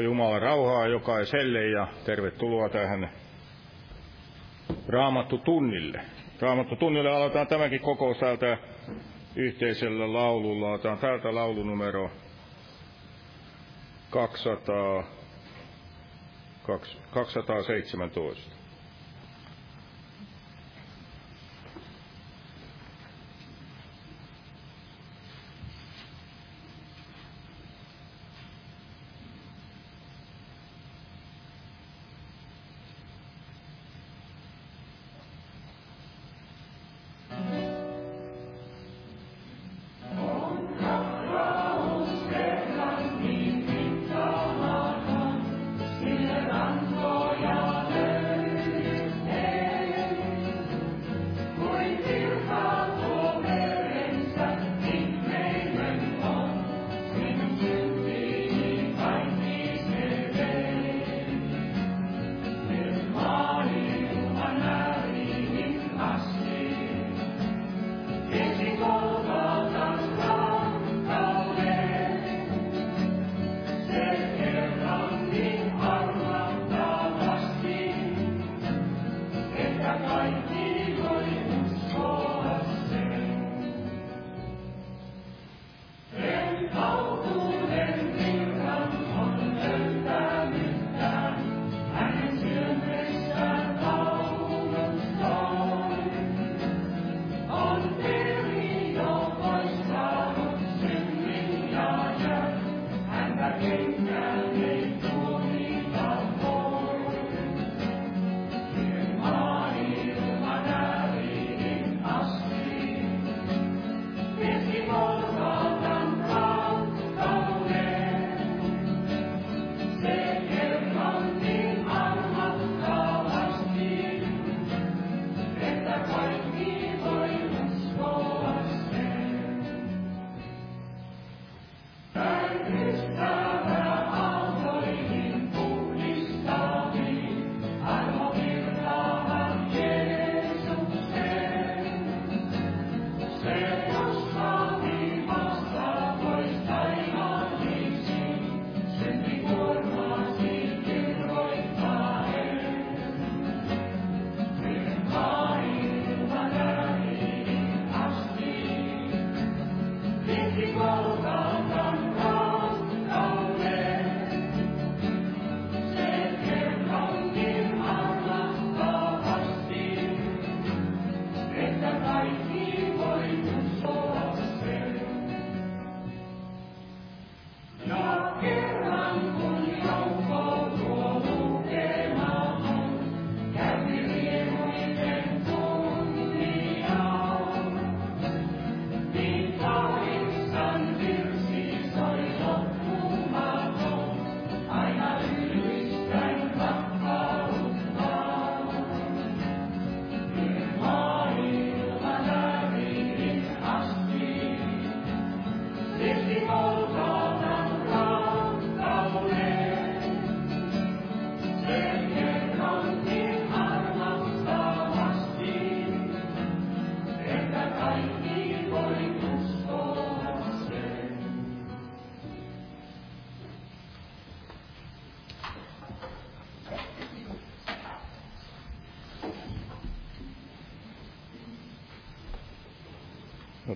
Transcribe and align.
Jumala, 0.00 0.38
rauhaa 0.38 0.86
jokaiselle 0.86 1.66
ja 1.66 1.86
tervetuloa 2.04 2.68
tähän 2.68 3.10
Raamattu 4.88 5.38
tunnille. 5.38 6.00
Raamattu 6.40 6.76
tunnille 6.76 7.10
aloitetaan 7.10 7.46
tämäkin 7.46 7.80
kokous 7.80 8.18
täältä 8.18 8.58
yhteisellä 9.36 10.12
laululla. 10.12 10.72
Otetaan 10.72 10.98
täältä 10.98 11.34
laulunumero 11.34 12.10
200, 14.10 15.04
217. 17.10 18.61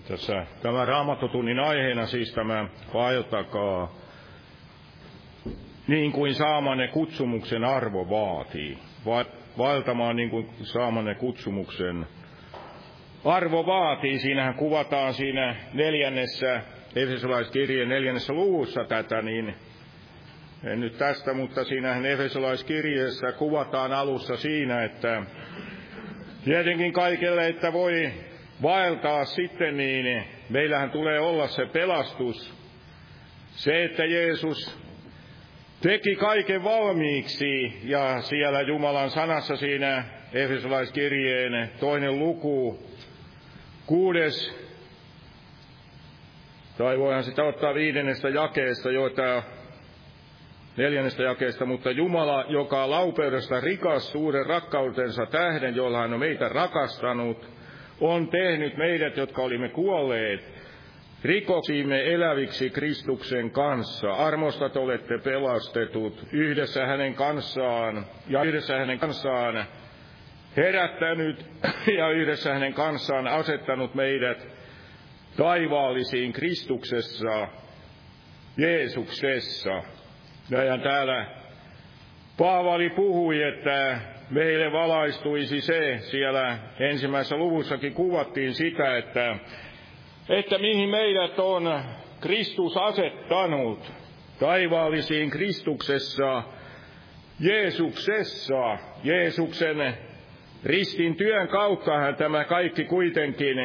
Tässä 0.07 0.45
tämä 0.61 0.85
raamattotunnin 0.85 1.59
aiheena 1.59 2.05
siis 2.05 2.33
tämä 2.33 2.69
vaeltakaa 2.93 3.95
niin 5.87 6.11
kuin 6.11 6.33
saamanne 6.33 6.87
kutsumuksen 6.87 7.63
arvo 7.63 8.09
vaatii. 8.09 8.77
Vaeltamaan 9.57 10.15
niin 10.15 10.29
kuin 10.29 10.49
saamanne 10.61 11.15
kutsumuksen 11.15 12.07
arvo 13.25 13.65
vaatii. 13.65 14.19
Siinähän 14.19 14.53
kuvataan 14.53 15.13
siinä 15.13 15.55
neljännessä, 15.73 16.61
Efesolaiskirjeen 16.95 17.89
neljännessä 17.89 18.33
luvussa 18.33 18.83
tätä, 18.83 19.21
niin 19.21 19.55
en 20.63 20.79
nyt 20.79 20.97
tästä, 20.97 21.33
mutta 21.33 21.63
siinähän 21.63 22.05
Efesolaiskirjeessä 22.05 23.31
kuvataan 23.31 23.93
alussa 23.93 24.37
siinä, 24.37 24.83
että 24.83 25.21
tietenkin 26.45 26.93
kaikelle, 26.93 27.47
että 27.47 27.73
voi 27.73 28.13
vaeltaa 28.61 29.25
sitten, 29.25 29.77
niin 29.77 30.23
meillähän 30.49 30.91
tulee 30.91 31.19
olla 31.19 31.47
se 31.47 31.65
pelastus. 31.65 32.53
Se, 33.49 33.83
että 33.83 34.05
Jeesus 34.05 34.79
teki 35.81 36.15
kaiken 36.15 36.63
valmiiksi 36.63 37.79
ja 37.83 38.21
siellä 38.21 38.61
Jumalan 38.61 39.09
sanassa 39.09 39.55
siinä 39.55 40.03
Efesolaiskirjeen 40.33 41.71
toinen 41.79 42.19
luku, 42.19 42.79
kuudes, 43.85 44.67
tai 46.77 46.99
voihan 46.99 47.23
sitä 47.23 47.43
ottaa 47.43 47.73
viidennestä 47.73 48.29
jakeesta, 48.29 48.91
joita 48.91 49.43
neljännestä 50.77 51.23
jakeesta, 51.23 51.65
mutta 51.65 51.91
Jumala, 51.91 52.45
joka 52.49 52.89
laupeudesta 52.89 53.59
rikas 53.59 54.11
suuren 54.11 54.45
rakkautensa 54.45 55.25
tähden, 55.25 55.75
jolla 55.75 55.97
hän 55.97 56.13
on 56.13 56.19
meitä 56.19 56.49
rakastanut, 56.49 57.56
on 58.01 58.27
tehnyt 58.27 58.77
meidät, 58.77 59.17
jotka 59.17 59.41
olimme 59.41 59.69
kuolleet 59.69 60.57
rikoksiimme 61.23 62.13
eläviksi 62.13 62.69
Kristuksen 62.69 63.51
kanssa. 63.51 64.13
Armostat 64.13 64.77
olette 64.77 65.17
pelastetut 65.17 66.27
yhdessä 66.31 66.85
hänen 66.85 67.13
kanssaan 67.13 68.05
ja 68.27 68.43
yhdessä 68.43 68.77
hänen 68.77 68.99
kanssaan 68.99 69.65
herättänyt 70.57 71.45
ja 71.97 72.09
yhdessä 72.09 72.53
hänen 72.53 72.73
kanssaan 72.73 73.27
asettanut 73.27 73.95
meidät 73.95 74.47
taivaallisiin 75.37 76.33
Kristuksessa, 76.33 77.47
Jeesuksessa. 78.57 79.83
Ja 80.49 80.77
täällä 80.83 81.25
Paavali 82.37 82.89
puhui, 82.89 83.43
että 83.43 83.99
meille 84.29 84.71
valaistuisi 84.71 85.61
se, 85.61 85.97
siellä 85.99 86.57
ensimmäisessä 86.79 87.37
luvussakin 87.37 87.93
kuvattiin 87.93 88.53
sitä, 88.53 88.97
että, 88.97 89.35
että 90.29 90.57
mihin 90.57 90.89
meidät 90.89 91.39
on 91.39 91.83
Kristus 92.21 92.77
asettanut 92.77 93.91
taivaallisiin 94.39 95.29
Kristuksessa, 95.29 96.43
Jeesuksessa, 97.39 98.77
Jeesuksen 99.03 99.93
ristin 100.63 101.15
työn 101.15 101.47
kauttahan 101.47 102.15
tämä 102.15 102.43
kaikki 102.43 102.83
kuitenkin 102.83 103.57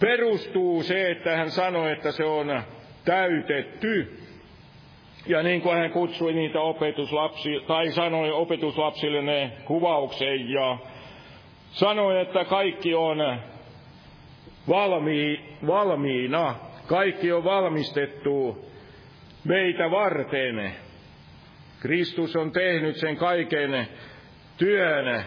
perustuu 0.00 0.82
se, 0.82 1.10
että 1.10 1.36
hän 1.36 1.50
sanoi, 1.50 1.92
että 1.92 2.12
se 2.12 2.24
on 2.24 2.62
täytetty. 3.04 4.17
Ja 5.28 5.42
niin 5.42 5.62
kuin 5.62 5.76
hän 5.76 5.90
kutsui 5.90 6.32
niitä 6.32 6.60
opetuslapsi, 6.60 7.50
tai 7.66 7.90
sanoi 7.92 8.32
opetuslapsille 8.32 9.22
ne 9.22 9.52
kuvauksen 9.64 10.50
ja 10.50 10.78
sanoi, 11.70 12.20
että 12.20 12.44
kaikki 12.44 12.94
on 12.94 13.18
valmi, 14.68 15.40
valmiina, 15.66 16.54
kaikki 16.86 17.32
on 17.32 17.44
valmistettu 17.44 18.64
meitä 19.44 19.90
varten. 19.90 20.72
Kristus 21.80 22.36
on 22.36 22.52
tehnyt 22.52 22.96
sen 22.96 23.16
kaiken 23.16 23.88
työn, 24.58 25.24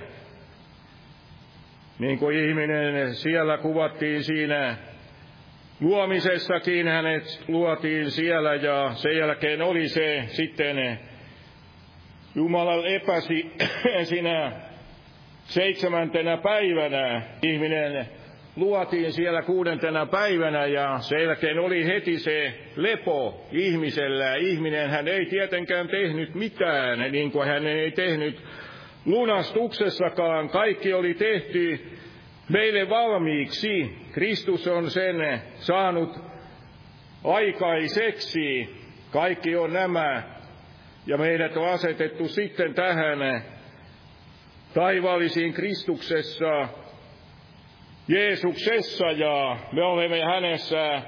niin 1.99 2.19
kuin 2.19 2.39
ihminen 2.39 3.15
siellä 3.15 3.57
kuvattiin 3.57 4.23
siinä 4.23 4.77
luomisessakin 5.81 6.87
hänet 6.87 7.43
luotiin 7.47 8.11
siellä 8.11 8.55
ja 8.55 8.91
sen 8.93 9.17
jälkeen 9.17 9.61
oli 9.61 9.87
se 9.87 10.23
sitten 10.27 10.99
Jumala 12.35 12.87
epäsi 12.87 13.51
sinä 14.03 14.51
seitsemäntenä 15.43 16.37
päivänä 16.37 17.21
ihminen 17.41 18.05
luotiin 18.55 19.11
siellä 19.11 19.41
kuudentena 19.41 20.05
päivänä 20.05 20.65
ja 20.65 20.99
sen 20.99 21.23
jälkeen 21.23 21.59
oli 21.59 21.85
heti 21.85 22.19
se 22.19 22.53
lepo 22.75 23.47
ihmisellä. 23.51 24.35
Ihminen 24.35 24.89
hän 24.89 25.07
ei 25.07 25.25
tietenkään 25.25 25.87
tehnyt 25.87 26.35
mitään, 26.35 27.11
niin 27.11 27.31
kuin 27.31 27.47
hän 27.47 27.67
ei 27.67 27.91
tehnyt 27.91 28.43
lunastuksessakaan. 29.05 30.49
Kaikki 30.49 30.93
oli 30.93 31.13
tehty 31.13 31.91
meille 32.51 32.89
valmiiksi. 32.89 33.97
Kristus 34.11 34.67
on 34.67 34.91
sen 34.91 35.41
saanut 35.59 36.19
aikaiseksi. 37.23 38.75
Kaikki 39.11 39.55
on 39.55 39.73
nämä. 39.73 40.23
Ja 41.05 41.17
meidät 41.17 41.57
on 41.57 41.69
asetettu 41.69 42.27
sitten 42.27 42.73
tähän 42.73 43.43
taivaallisiin 44.73 45.53
Kristuksessa, 45.53 46.67
Jeesuksessa 48.07 49.05
ja 49.05 49.57
me 49.71 49.83
olemme 49.83 50.21
hänessä 50.21 51.01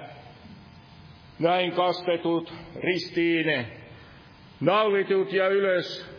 näin 1.40 1.72
kastetut 1.72 2.54
ristiin, 2.84 3.66
naulitut 4.60 5.34
ja 5.34 5.48
ylös 5.48 6.13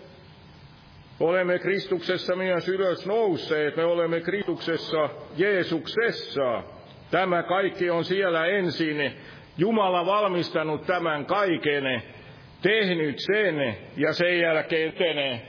Olemme 1.21 1.59
Kristuksessa 1.59 2.37
myös 2.37 2.69
ylös 2.69 3.07
nousseet, 3.07 3.77
me 3.77 3.85
olemme 3.85 4.21
Kristuksessa, 4.21 5.09
Jeesuksessa. 5.37 6.63
Tämä 7.11 7.43
kaikki 7.43 7.91
on 7.91 8.05
siellä 8.05 8.47
ensin. 8.47 9.13
Jumala 9.59 10.07
valmistanut 10.07 10.87
tämän 10.87 11.27
kaiken, 11.27 12.03
tehnyt 12.63 13.17
sen 13.19 13.77
ja 13.97 14.13
sen 14.13 14.39
jälkeen 14.39 14.93
tene 14.93 15.43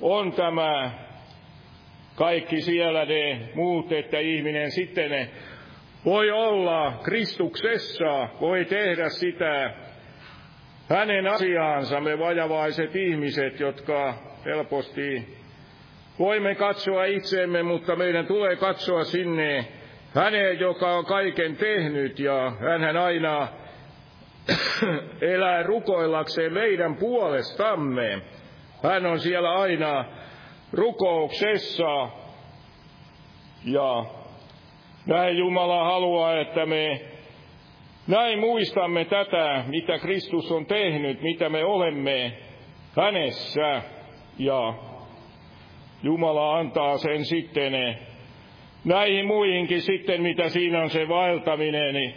on 0.00 0.32
tämä 0.32 0.90
kaikki 2.14 2.60
siellä 2.60 3.04
ne 3.04 3.50
muut, 3.54 3.92
että 3.92 4.18
ihminen 4.18 4.70
sitten 4.70 5.30
voi 6.04 6.30
olla 6.30 7.00
Kristuksessa, 7.04 8.28
voi 8.40 8.64
tehdä 8.64 9.08
sitä 9.08 9.74
hänen 10.88 11.26
asiaansa, 11.26 12.00
me 12.00 12.18
vajavaiset 12.18 12.96
ihmiset, 12.96 13.60
jotka 13.60 14.27
helposti 14.44 15.38
voimme 16.18 16.54
katsoa 16.54 17.04
itseemme, 17.04 17.62
mutta 17.62 17.96
meidän 17.96 18.26
tulee 18.26 18.56
katsoa 18.56 19.04
sinne 19.04 19.64
häneen, 20.14 20.60
joka 20.60 20.96
on 20.96 21.04
kaiken 21.04 21.56
tehnyt 21.56 22.18
ja 22.18 22.52
hän 22.80 22.96
aina 22.96 23.48
elää 25.34 25.62
rukoillakseen 25.62 26.52
meidän 26.52 26.96
puolestamme. 26.96 28.22
Hän 28.82 29.06
on 29.06 29.20
siellä 29.20 29.50
aina 29.50 30.04
rukouksessa 30.72 32.08
ja 33.64 34.04
näin 35.06 35.38
Jumala 35.38 35.84
haluaa, 35.84 36.40
että 36.40 36.66
me 36.66 37.00
näin 38.06 38.38
muistamme 38.38 39.04
tätä, 39.04 39.64
mitä 39.66 39.98
Kristus 39.98 40.52
on 40.52 40.66
tehnyt, 40.66 41.22
mitä 41.22 41.48
me 41.48 41.64
olemme 41.64 42.38
hänessä. 42.96 43.97
Ja 44.38 44.74
Jumala 46.02 46.58
antaa 46.58 46.98
sen 46.98 47.24
sitten 47.24 47.74
eh, 47.74 47.98
näihin 48.84 49.26
muihinkin 49.26 49.82
sitten, 49.82 50.22
mitä 50.22 50.48
siinä 50.48 50.82
on 50.82 50.90
se 50.90 51.08
vaeltaminen, 51.08 51.94
niin 51.94 52.14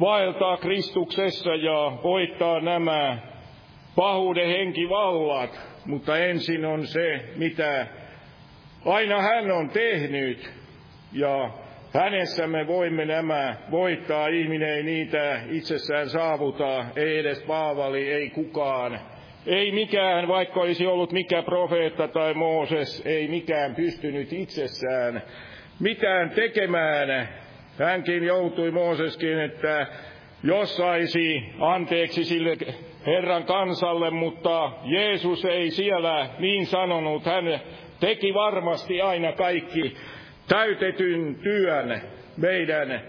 vaeltaa 0.00 0.56
Kristuksessa 0.56 1.54
ja 1.54 1.92
voittaa 2.02 2.60
nämä 2.60 3.18
pahuuden 3.96 4.48
henkivallat, 4.48 5.60
mutta 5.86 6.18
ensin 6.18 6.64
on 6.64 6.86
se, 6.86 7.20
mitä 7.36 7.86
aina 8.86 9.22
hän 9.22 9.50
on 9.50 9.70
tehnyt, 9.70 10.52
ja 11.12 11.50
hänessä 11.94 12.46
me 12.46 12.66
voimme 12.66 13.04
nämä 13.04 13.56
voittaa. 13.70 14.28
Ihminen 14.28 14.68
ei 14.68 14.82
niitä 14.82 15.40
itsessään 15.50 16.08
saavuta, 16.08 16.84
ei 16.96 17.18
edes 17.18 17.42
Paavali, 17.42 18.12
ei 18.12 18.30
kukaan. 18.30 19.00
Ei 19.46 19.72
mikään, 19.72 20.28
vaikka 20.28 20.60
olisi 20.60 20.86
ollut 20.86 21.12
mikä 21.12 21.42
profeetta 21.42 22.08
tai 22.08 22.34
Mooses, 22.34 23.02
ei 23.06 23.28
mikään 23.28 23.74
pystynyt 23.74 24.32
itsessään 24.32 25.22
mitään 25.82 26.30
tekemään. 26.30 27.28
Hänkin 27.78 28.24
joutui 28.24 28.70
Mooseskin, 28.70 29.40
että 29.40 29.86
jos 30.42 30.76
saisi 30.76 31.42
anteeksi 31.58 32.24
sille 32.24 32.56
Herran 33.06 33.44
kansalle, 33.44 34.10
mutta 34.10 34.72
Jeesus 34.84 35.44
ei 35.44 35.70
siellä 35.70 36.28
niin 36.38 36.66
sanonut. 36.66 37.24
Hän 37.26 37.60
teki 38.00 38.34
varmasti 38.34 39.00
aina 39.00 39.32
kaikki 39.32 39.96
täytetyn 40.48 41.34
työn 41.42 42.02
meidän 42.36 43.02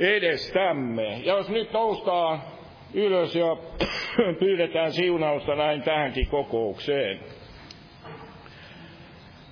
edestämme. 0.00 1.18
Ja 1.24 1.36
jos 1.36 1.48
nyt 1.48 1.72
noustaan 1.72 2.42
ylös 2.94 3.34
ja 3.36 3.56
pyydetään 4.40 4.92
siunausta 4.92 5.54
näin 5.54 5.82
tähänkin 5.82 6.26
kokoukseen. 6.26 7.20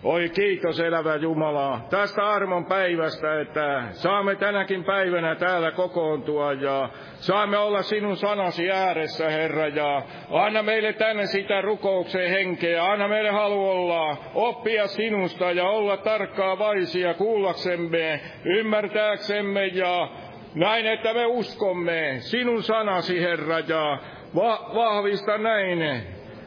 Oi 0.05 0.29
kiitos 0.29 0.81
elävä 0.81 1.17
Jumala 1.17 1.81
tästä 1.91 2.27
armon 2.27 2.67
päivästä, 2.67 3.41
että 3.41 3.83
saamme 3.93 4.37
tänäkin 4.37 4.85
päivänä 4.85 5.35
täällä 5.35 5.71
kokoontua 5.71 6.53
ja 6.53 6.89
saamme 7.15 7.59
olla 7.59 7.83
sinun 7.83 8.17
sanasi 8.17 8.71
ääressä, 8.71 9.31
Herra, 9.31 9.69
ja 9.69 10.03
anna 10.31 10.63
meille 10.63 10.93
tänne 10.93 11.27
sitä 11.27 11.61
rukouksen 11.61 12.31
henkeä, 12.31 12.85
anna 12.85 13.09
meille 13.09 13.31
halu 13.31 13.71
olla, 13.71 14.17
oppia 14.35 14.87
sinusta 14.87 15.53
ja 15.53 15.69
olla 15.69 15.97
tarkkaa 15.97 16.59
vaisia 16.59 17.15
kuullaksemme, 17.15 18.21
ymmärtääksemme 18.45 19.67
ja 19.67 20.09
näin, 20.55 20.87
että 20.87 21.15
me 21.15 21.27
uskomme. 21.27 22.17
Sinun 22.19 22.63
sanasi, 22.63 23.21
Herra, 23.21 23.59
ja 23.59 23.99
va- 24.35 24.71
vahvista 24.75 25.39
näin. 25.39 26.03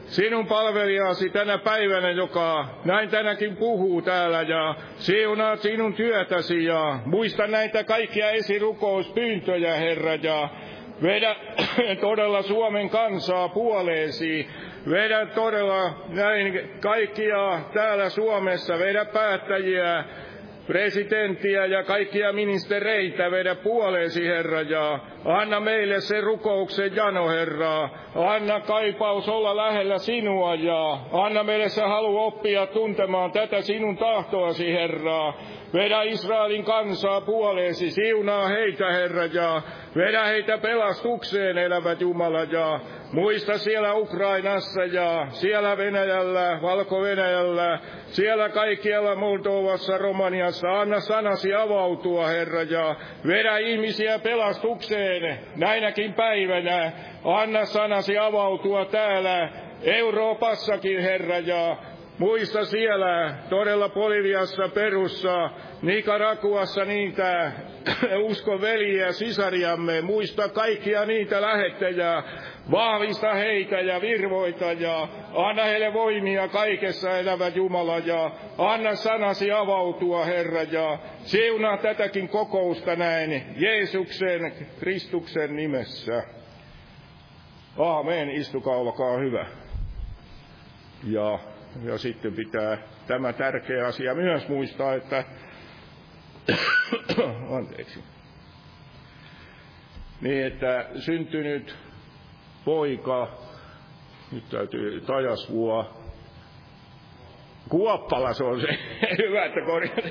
Sinun 0.06 0.48
palvelijasi 0.48 1.30
tänä 1.30 1.58
päivänä, 1.58 2.10
joka 2.12 2.67
näin 2.86 3.10
tänäkin 3.10 3.56
puhuu 3.58 4.02
täällä, 4.02 4.41
ja 4.41 4.76
siunaat 4.98 5.60
sinun 5.60 5.93
työtäsi, 5.93 6.65
ja 6.65 7.00
muista 7.06 7.48
näitä 7.48 7.84
kaikkia 7.84 8.30
esirukouspyyntöjä, 8.30 9.76
Herra, 9.76 10.15
ja 10.15 10.50
vedä 11.02 11.36
todella 12.02 12.41
Suomen 12.41 12.89
kansaa 12.89 13.50
puoleesi, 13.50 14.48
vedä 14.89 15.26
todella 15.26 16.06
näin 16.10 16.70
kaikkia 16.80 17.60
täällä 17.74 18.10
Suomessa, 18.10 18.80
vedä 18.80 19.06
päättäjiä 19.06 20.04
presidenttiä 20.67 21.65
ja 21.65 21.84
kaikkia 21.84 22.34
ministereitä 22.34 23.32
vedä 23.32 23.56
puoleesi, 23.56 24.27
Herra, 24.27 24.62
ja 24.62 24.99
anna 25.25 25.60
meille 25.60 26.01
se 26.01 26.21
rukouksen 26.21 26.95
jano, 26.95 27.30
Herra. 27.30 27.89
Anna 28.15 28.60
kaipaus 28.60 29.30
olla 29.30 29.58
lähellä 29.58 29.97
sinua, 29.97 30.56
ja 30.56 30.97
anna 31.12 31.43
meille 31.43 31.69
se 31.69 31.82
halu 31.82 32.17
oppia 32.17 32.65
tuntemaan 32.65 33.32
tätä 33.32 33.62
sinun 33.62 33.97
tahtoasi, 33.97 34.73
Herra. 34.73 35.34
Vedä 35.73 36.01
Israelin 36.01 36.63
kansaa 36.63 37.21
puoleesi, 37.21 37.91
siunaa 37.91 38.47
heitä, 38.47 38.91
Herra, 38.91 39.25
ja 39.25 39.62
vedä 39.98 40.24
heitä 40.24 40.58
pelastukseen, 40.58 41.58
elävät 41.58 42.02
Jumala, 42.02 42.44
ja 42.44 42.80
muista 43.12 43.58
siellä 43.58 43.94
Ukrainassa 43.94 44.84
ja 44.84 45.28
siellä 45.30 45.78
Venäjällä, 45.78 46.60
Valko-Venäjällä, 46.62 47.80
siellä 48.08 48.50
kaikkialla 48.50 49.16
Moldovassa, 49.16 49.98
Romaniassa. 49.98 50.82
Anna 50.82 51.00
sanasi 51.00 51.54
avautua, 51.54 52.28
Herra, 52.28 52.64
ja 52.64 52.96
vedä 53.28 53.58
ihmisiä 53.58 54.20
pelastukseen 54.20 55.40
näinäkin 55.56 56.14
päivänä. 56.14 56.92
Anna 57.24 57.66
sanasi 57.66 58.18
avautua 58.18 58.86
täällä 58.86 59.50
Euroopassakin, 59.84 61.02
Herra, 61.02 61.40
ja 61.40 61.78
Muista 62.17 62.65
siellä, 62.65 63.36
todella 63.49 63.89
Poliviassa, 63.89 64.69
Perussa, 64.73 65.49
Nikarakuassa 65.82 66.86
niitä 66.86 67.51
uskon 68.30 68.62
veliä 68.62 69.12
sisariamme. 69.12 70.01
Muista 70.01 70.49
kaikkia 70.49 71.06
niitä 71.06 71.41
lähettejä. 71.41 72.23
Vahvista 72.71 73.34
heitä 73.34 73.80
ja 73.80 74.01
virvoita 74.01 74.65
ja 74.65 75.08
anna 75.34 75.63
heille 75.63 75.93
voimia 75.93 76.47
kaikessa 76.47 77.17
elävä 77.17 77.47
Jumala 77.47 77.97
ja 77.99 78.32
anna 78.58 78.95
sanasi 78.95 79.51
avautua 79.51 80.25
Herra 80.25 80.63
ja 80.63 80.99
siunaa 81.19 81.77
tätäkin 81.77 82.30
kokousta 82.30 82.95
näin 82.95 83.43
Jeesuksen 83.58 84.56
Kristuksen 84.80 85.56
nimessä. 85.56 86.23
Aamen, 87.77 88.30
istukaa, 88.30 88.77
olkaa 88.77 89.17
hyvä. 89.17 89.45
Ja 91.03 91.39
ja 91.84 91.97
sitten 91.97 92.34
pitää 92.34 92.77
tämä 93.08 93.34
tärkeä 93.34 93.88
asia 93.88 94.15
myös 94.15 94.47
muistaa, 94.47 94.93
että 94.93 95.23
anteeksi, 97.58 98.03
niin 100.21 100.45
että 100.45 100.89
syntynyt 100.99 101.75
poika, 102.65 103.38
nyt 104.32 104.49
täytyy 104.49 105.01
tajasvua, 105.01 105.97
Kuoppala 107.69 108.34
se 108.34 108.43
on 108.43 108.62
se, 108.62 108.67
hyvä, 109.23 109.45
että 109.45 109.62
korjat. 109.65 110.06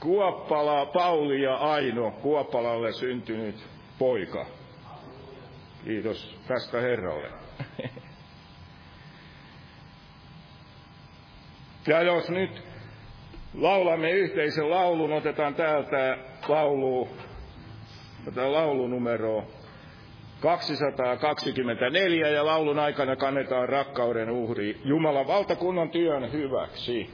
Kuoppala, 0.00 0.86
Pauli 0.86 1.42
ja 1.42 1.56
Aino, 1.56 2.10
Kuoppalalle 2.10 2.92
syntynyt 2.92 3.56
poika. 3.98 4.46
Kiitos 5.84 6.38
tästä 6.48 6.80
Herralle. 6.80 7.30
Ja 11.86 12.02
jos 12.02 12.30
nyt 12.30 12.62
laulamme 13.54 14.10
yhteisen 14.10 14.70
laulun, 14.70 15.12
otetaan 15.12 15.54
täältä 15.54 16.18
laulu, 16.48 17.08
tätä 18.24 18.52
laulunumero 18.52 19.44
224 20.40 22.28
ja 22.28 22.46
laulun 22.46 22.78
aikana 22.78 23.16
kannetaan 23.16 23.68
rakkauden 23.68 24.30
uhri 24.30 24.80
Jumalan 24.84 25.26
valtakunnan 25.26 25.90
työn 25.90 26.32
hyväksi. 26.32 27.10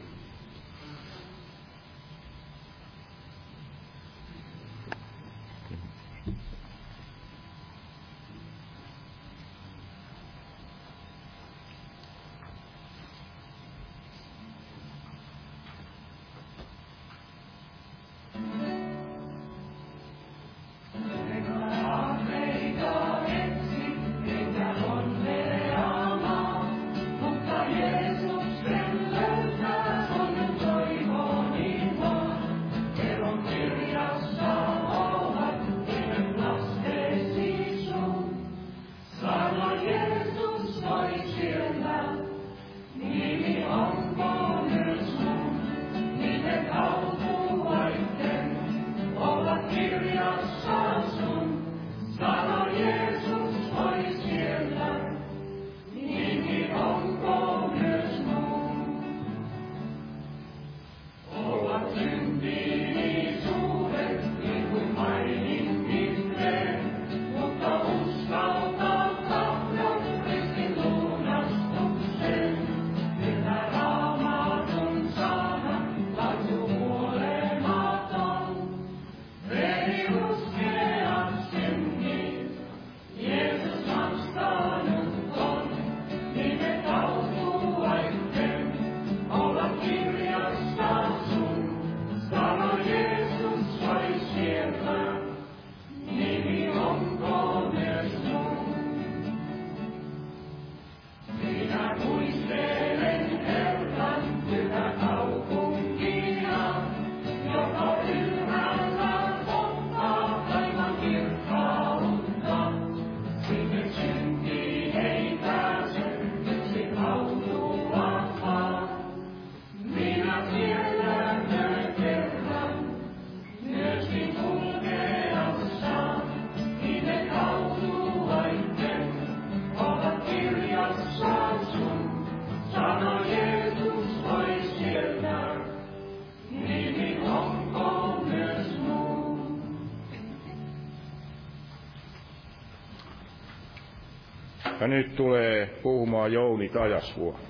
Nyt 144.93 145.17
tulee 145.17 145.67
puhumaan 145.67 146.33
Jouni 146.33 146.69
Tajasvuo. 146.69 147.41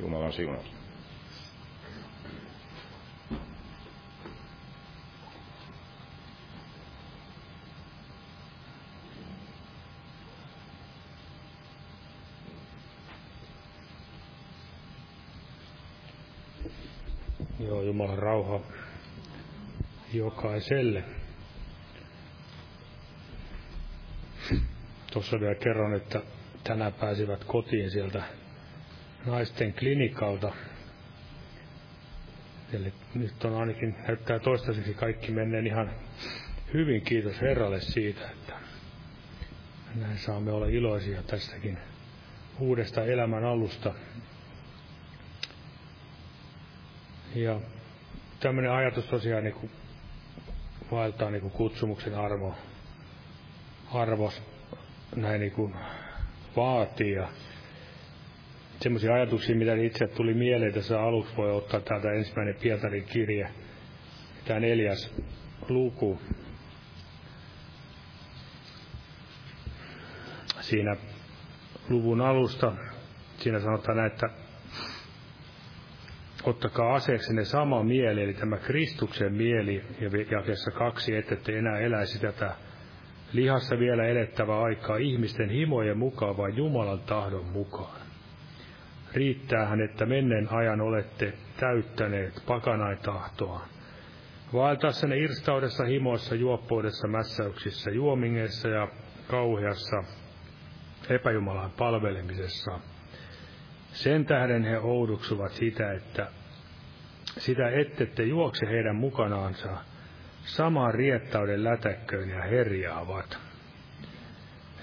Jumalan 0.00 0.32
siunaus. 0.32 0.72
Joo, 17.60 17.82
Jumalan 17.82 18.18
rauha 18.18 18.60
jokaiselle. 20.12 21.04
Tuossa 25.12 25.40
vielä 25.40 25.54
kerron, 25.54 25.94
että 25.94 26.22
tänään 26.64 26.92
pääsivät 26.92 27.44
kotiin 27.44 27.90
sieltä 27.90 28.22
naisten 29.26 29.74
klinikalta 29.74 30.52
Eli 32.72 32.92
nyt 33.14 33.44
on 33.44 33.60
ainakin, 33.60 33.94
näyttää 34.08 34.38
toistaiseksi 34.38 34.94
kaikki 34.94 35.32
menneen 35.32 35.66
ihan 35.66 35.90
hyvin. 36.74 37.02
Kiitos 37.02 37.40
Herralle 37.40 37.80
siitä, 37.80 38.30
että 38.30 38.52
näin 39.94 40.18
saamme 40.18 40.52
olla 40.52 40.66
iloisia 40.66 41.22
tästäkin 41.22 41.78
uudesta 42.58 43.04
elämän 43.04 43.44
alusta. 43.44 43.94
Ja 47.34 47.60
tämmöinen 48.40 48.72
ajatus 48.72 49.04
tosiaan 49.04 49.44
niin 49.44 49.54
kuin 49.54 49.70
vaeltaa 50.90 51.30
niin 51.30 51.42
kuin 51.42 51.52
kutsumuksen 51.52 52.14
arvo, 52.14 52.54
arvos 53.94 54.42
näin 55.16 55.40
niin 55.40 55.52
kuin 55.52 55.74
vaatii. 56.56 57.12
Ja 57.12 57.28
semmoisia 58.80 59.14
ajatuksia, 59.14 59.56
mitä 59.56 59.74
itse 59.74 60.06
tuli 60.06 60.34
mieleen 60.34 60.74
tässä 60.74 61.02
aluksi, 61.02 61.36
voi 61.36 61.50
ottaa 61.52 61.80
täältä 61.80 62.12
ensimmäinen 62.12 62.54
Pietarin 62.62 63.04
kirje, 63.04 63.50
tämä 64.44 64.60
neljäs 64.60 65.14
luku. 65.68 66.20
Siinä 70.60 70.96
luvun 71.88 72.20
alusta, 72.20 72.72
siinä 73.38 73.60
sanotaan 73.60 73.96
näin, 73.96 74.12
että 74.12 74.28
ottakaa 76.44 76.98
ne 77.32 77.44
sama 77.44 77.82
mieli, 77.82 78.22
eli 78.22 78.34
tämä 78.34 78.56
Kristuksen 78.58 79.32
mieli, 79.32 79.84
ja 80.00 80.10
jakessa 80.30 80.70
kaksi, 80.70 81.16
että 81.16 81.36
te 81.36 81.58
enää 81.58 81.78
eläisi 81.78 82.20
tätä 82.20 82.56
lihassa 83.32 83.78
vielä 83.78 84.04
elettävää 84.04 84.60
aikaa 84.60 84.96
ihmisten 84.96 85.50
himojen 85.50 85.98
mukaan, 85.98 86.36
vaan 86.36 86.56
Jumalan 86.56 87.00
tahdon 87.00 87.46
mukaan. 87.46 88.00
Riittäähän, 89.12 89.80
että 89.80 90.06
menneen 90.06 90.52
ajan 90.52 90.80
olette 90.80 91.32
täyttäneet 91.60 92.42
pakanain 92.46 92.98
tahtoa. 92.98 93.60
Vaeltaessanne 94.52 95.18
irstaudessa, 95.18 95.84
himoissa, 95.84 96.34
juoppoudessa, 96.34 97.08
mässäyksissä, 97.08 97.90
juomingeissa 97.90 98.68
ja 98.68 98.88
kauheassa 99.28 100.04
epäjumalan 101.08 101.70
palvelemisessa. 101.70 102.78
Sen 103.92 104.24
tähden 104.24 104.64
he 104.64 104.78
ouduksuvat 104.78 105.52
sitä, 105.52 105.92
että 105.92 106.26
sitä 107.38 107.70
ettette 107.70 108.22
juokse 108.22 108.66
heidän 108.66 108.96
mukanaansa 108.96 109.68
samaan 110.44 110.94
riettauden 110.94 111.64
lätäkköön 111.64 112.28
ja 112.28 112.42
herjaavat. 112.42 113.38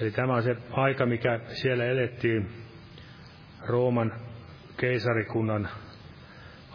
Eli 0.02 0.12
tämä 0.12 0.34
on 0.34 0.44
se 0.44 0.56
aika, 0.72 1.06
mikä 1.06 1.40
siellä 1.54 1.86
elettiin 1.86 2.50
Rooman 3.68 4.14
keisarikunnan 4.78 5.70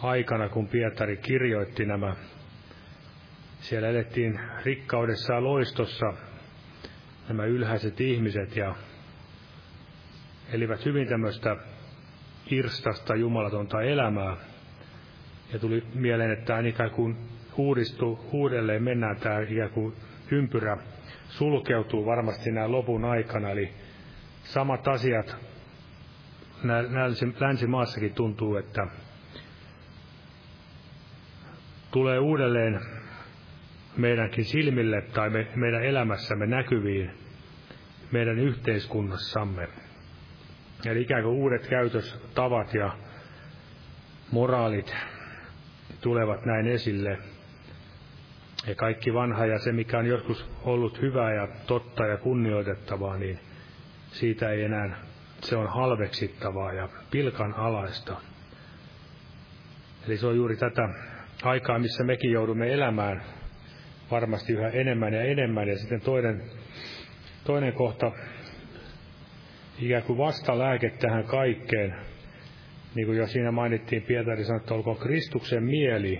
aikana, 0.03 0.49
kun 0.49 0.67
Pietari 0.67 1.17
kirjoitti 1.17 1.85
nämä. 1.85 2.15
Siellä 3.59 3.87
elettiin 3.87 4.39
rikkaudessa 4.63 5.33
ja 5.33 5.43
loistossa 5.43 6.13
nämä 7.27 7.45
ylhäiset 7.45 8.01
ihmiset 8.01 8.55
ja 8.55 8.75
elivät 10.51 10.85
hyvin 10.85 11.07
tämmöistä 11.07 11.55
irstasta 12.51 13.15
jumalatonta 13.15 13.81
elämää. 13.81 14.37
Ja 15.53 15.59
tuli 15.59 15.83
mieleen, 15.93 16.31
että 16.31 16.45
tämä 16.45 16.59
ikään 16.59 16.91
kuin 16.91 17.17
uudistuu 17.57 18.29
uudelleen, 18.31 18.83
mennään 18.83 19.15
tämä 19.15 19.39
ikään 19.39 19.69
kuin 19.69 19.93
ympyrä 20.31 20.77
sulkeutuu 21.29 22.05
varmasti 22.05 22.51
nämä 22.51 22.71
lopun 22.71 23.05
aikana, 23.05 23.49
eli 23.49 23.73
samat 24.43 24.87
asiat 24.87 25.35
länsimaassakin 27.39 28.13
tuntuu, 28.13 28.55
että 28.55 28.87
tulee 31.91 32.19
uudelleen 32.19 32.79
meidänkin 33.97 34.45
silmille 34.45 35.01
tai 35.01 35.29
me, 35.29 35.47
meidän 35.55 35.83
elämässämme 35.83 36.45
näkyviin 36.45 37.11
meidän 38.11 38.39
yhteiskunnassamme. 38.39 39.67
Eli 40.85 41.01
ikään 41.01 41.23
kuin 41.23 41.35
uudet 41.35 41.67
käytöstavat 41.67 42.73
ja 42.73 42.97
moraalit 44.31 44.95
tulevat 46.01 46.45
näin 46.45 46.67
esille. 46.67 47.17
Ja 48.67 48.75
kaikki 48.75 49.13
vanha 49.13 49.45
ja 49.45 49.59
se, 49.59 49.71
mikä 49.71 49.97
on 49.97 50.05
joskus 50.05 50.49
ollut 50.63 51.01
hyvää 51.01 51.33
ja 51.33 51.47
totta 51.67 52.05
ja 52.05 52.17
kunnioitettavaa, 52.17 53.17
niin 53.17 53.39
siitä 54.07 54.49
ei 54.49 54.63
enää, 54.63 54.97
se 55.41 55.55
on 55.55 55.67
halveksittavaa 55.67 56.73
ja 56.73 56.89
pilkan 57.11 57.53
alaista. 57.53 58.21
Eli 60.07 60.17
se 60.17 60.27
on 60.27 60.35
juuri 60.35 60.57
tätä 60.57 60.89
aikaa, 61.43 61.79
missä 61.79 62.03
mekin 62.03 62.31
joudumme 62.31 62.73
elämään 62.73 63.23
varmasti 64.11 64.53
yhä 64.53 64.69
enemmän 64.69 65.13
ja 65.13 65.21
enemmän. 65.21 65.67
Ja 65.67 65.77
sitten 65.77 66.01
toinen, 66.01 66.41
toinen 67.43 67.73
kohta, 67.73 68.11
ikään 69.79 70.03
kuin 70.03 70.17
vastalääke 70.17 70.89
tähän 70.89 71.23
kaikkeen, 71.23 71.95
niin 72.95 73.07
kuin 73.07 73.17
jo 73.17 73.27
siinä 73.27 73.51
mainittiin, 73.51 74.01
Pietari 74.01 74.43
sanoi, 74.43 74.59
että 74.59 74.73
olkoon 74.73 74.97
Kristuksen 74.97 75.63
mieli, 75.63 76.19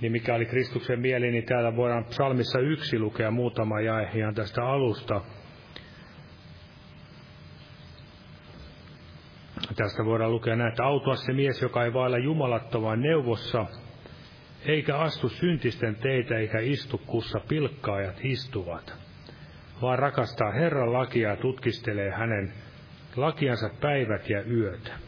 niin 0.00 0.12
mikä 0.12 0.34
oli 0.34 0.46
Kristuksen 0.46 1.00
mieli, 1.00 1.30
niin 1.30 1.44
täällä 1.44 1.76
voidaan 1.76 2.04
psalmissa 2.04 2.58
yksi 2.58 2.98
lukea 2.98 3.30
muutama 3.30 3.80
jae 3.80 4.10
ihan 4.14 4.34
tästä 4.34 4.64
alusta. 4.64 5.20
Tästä 9.76 10.04
voidaan 10.04 10.32
lukea 10.32 10.56
näin, 10.56 10.68
että 10.68 10.84
autua 10.84 11.16
se 11.16 11.32
mies, 11.32 11.62
joka 11.62 11.84
ei 11.84 11.92
vailla 11.92 12.18
jumalattomaan 12.18 13.00
neuvossa, 13.00 13.66
eikä 14.66 14.96
astu 14.96 15.28
syntisten 15.28 15.96
teitä, 15.96 16.38
eikä 16.38 16.58
istu 16.58 16.98
kussa 17.06 17.40
pilkkaajat 17.48 18.16
istuvat, 18.22 18.94
vaan 19.82 19.98
rakastaa 19.98 20.52
Herran 20.52 20.92
lakia 20.92 21.28
ja 21.30 21.36
tutkistelee 21.36 22.10
hänen 22.10 22.52
lakiansa 23.16 23.70
päivät 23.80 24.30
ja 24.30 24.42
yöt. 24.42 25.05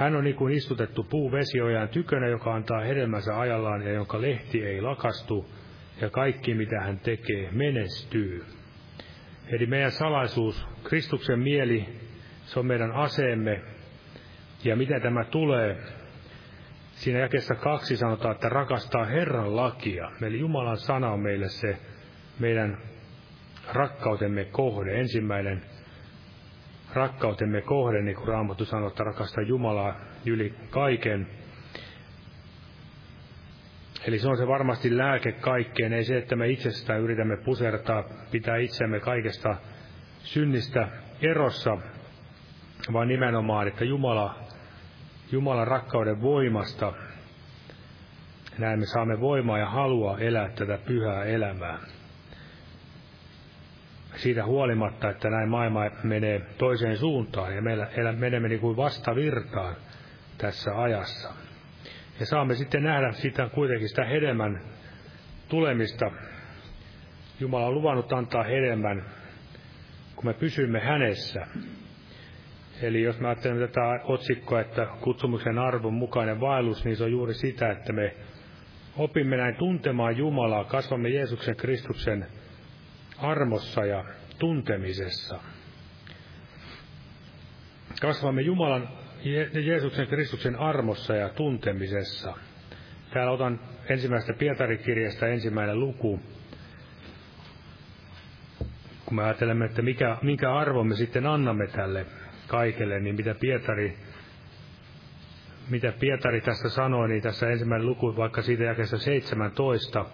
Hän 0.00 0.16
on 0.16 0.24
niin 0.24 0.36
kuin 0.36 0.54
istutettu 0.54 1.04
puu 1.04 1.32
vesiojan 1.32 1.88
tykönä, 1.88 2.26
joka 2.26 2.54
antaa 2.54 2.80
hedelmänsä 2.80 3.40
ajallaan 3.40 3.82
ja 3.82 3.92
jonka 3.92 4.22
lehti 4.22 4.64
ei 4.64 4.80
lakastu, 4.80 5.46
ja 6.00 6.10
kaikki 6.10 6.54
mitä 6.54 6.80
hän 6.80 6.98
tekee 6.98 7.48
menestyy. 7.52 8.44
Eli 9.48 9.66
meidän 9.66 9.90
salaisuus, 9.90 10.66
Kristuksen 10.84 11.38
mieli, 11.38 11.88
se 12.44 12.60
on 12.60 12.66
meidän 12.66 12.92
aseemme. 12.92 13.60
Ja 14.64 14.76
miten 14.76 15.02
tämä 15.02 15.24
tulee? 15.24 15.76
Siinä 16.92 17.18
jakessa 17.18 17.54
kaksi 17.54 17.96
sanotaan, 17.96 18.34
että 18.34 18.48
rakastaa 18.48 19.04
Herran 19.04 19.56
lakia. 19.56 20.10
Eli 20.22 20.40
Jumalan 20.40 20.76
sana 20.76 21.10
on 21.10 21.20
meille 21.20 21.48
se 21.48 21.76
meidän 22.38 22.78
rakkautemme 23.72 24.44
kohde. 24.44 25.00
Ensimmäinen 25.00 25.62
rakkautemme 26.94 27.60
kohde, 27.60 28.02
niin 28.02 28.16
kuin 28.16 28.28
Raamattu 28.28 28.64
sanoo, 28.64 28.88
että 28.88 29.04
rakastaa 29.04 29.44
Jumalaa 29.44 30.00
yli 30.26 30.54
kaiken. 30.70 31.26
Eli 34.06 34.18
se 34.18 34.28
on 34.28 34.36
se 34.36 34.46
varmasti 34.46 34.96
lääke 34.96 35.32
kaikkeen, 35.32 35.92
ei 35.92 36.04
se, 36.04 36.18
että 36.18 36.36
me 36.36 36.48
itsestään 36.48 37.00
yritämme 37.00 37.36
pusertaa, 37.36 38.04
pitää 38.30 38.56
itsemme 38.56 39.00
kaikesta 39.00 39.56
synnistä 40.18 40.88
erossa, 41.22 41.78
vaan 42.92 43.08
nimenomaan, 43.08 43.68
että 43.68 43.84
Jumala, 43.84 44.34
Jumalan 45.32 45.66
rakkauden 45.66 46.22
voimasta, 46.22 46.92
näin 48.58 48.78
me 48.78 48.86
saamme 48.86 49.20
voimaa 49.20 49.58
ja 49.58 49.66
halua 49.66 50.18
elää 50.18 50.48
tätä 50.48 50.78
pyhää 50.86 51.24
elämää 51.24 51.78
siitä 54.20 54.44
huolimatta, 54.44 55.10
että 55.10 55.30
näin 55.30 55.48
maailma 55.48 55.90
menee 56.02 56.40
toiseen 56.58 56.96
suuntaan 56.96 57.54
ja 57.54 57.62
meillä 57.62 58.12
menemme 58.18 58.48
niin 58.48 58.60
kuin 58.60 58.76
vastavirtaan 58.76 59.76
tässä 60.38 60.82
ajassa. 60.82 61.28
Ja 62.20 62.26
saamme 62.26 62.54
sitten 62.54 62.82
nähdä 62.82 63.12
sitä 63.12 63.48
kuitenkin 63.48 63.88
sitä 63.88 64.04
hedelmän 64.04 64.60
tulemista. 65.48 66.10
Jumala 67.40 67.66
on 67.66 67.74
luvannut 67.74 68.12
antaa 68.12 68.42
hedelmän, 68.42 69.04
kun 70.16 70.26
me 70.26 70.34
pysymme 70.34 70.80
hänessä. 70.80 71.46
Eli 72.82 73.02
jos 73.02 73.20
me 73.20 73.28
ajattelemme 73.28 73.66
tätä 73.66 73.80
otsikkoa, 74.04 74.60
että 74.60 74.86
kutsumuksen 75.00 75.58
arvon 75.58 75.94
mukainen 75.94 76.40
vaellus, 76.40 76.84
niin 76.84 76.96
se 76.96 77.04
on 77.04 77.12
juuri 77.12 77.34
sitä, 77.34 77.70
että 77.70 77.92
me 77.92 78.14
opimme 78.96 79.36
näin 79.36 79.56
tuntemaan 79.56 80.16
Jumalaa, 80.16 80.64
kasvamme 80.64 81.08
Jeesuksen 81.08 81.56
Kristuksen 81.56 82.26
armossa 83.22 83.84
ja 83.84 84.04
tuntemisessa. 84.38 85.40
Kasvamme 88.00 88.42
Jumalan 88.42 88.88
ja 89.24 89.60
Jeesuksen 89.60 90.06
Kristuksen 90.06 90.56
armossa 90.56 91.16
ja 91.16 91.28
tuntemisessa. 91.28 92.34
Täällä 93.12 93.32
otan 93.32 93.60
ensimmäisestä 93.88 94.32
Pietarikirjasta 94.38 95.26
ensimmäinen 95.26 95.80
luku. 95.80 96.20
Kun 99.04 99.16
me 99.16 99.24
ajattelemme, 99.24 99.64
että 99.64 99.82
mikä, 99.82 100.16
minkä 100.22 100.54
arvon 100.54 100.86
me 100.86 100.94
sitten 100.94 101.26
annamme 101.26 101.66
tälle 101.66 102.06
kaikelle, 102.46 103.00
niin 103.00 103.16
mitä 103.16 103.34
Pietari 103.34 103.98
mitä 105.70 105.92
Pietari 106.00 106.40
tässä 106.40 106.68
sanoi, 106.68 107.08
niin 107.08 107.22
tässä 107.22 107.50
ensimmäinen 107.50 107.86
luku 107.86 108.16
vaikka 108.16 108.42
siitä 108.42 108.64
jakessa 108.64 108.98
17. 108.98 110.04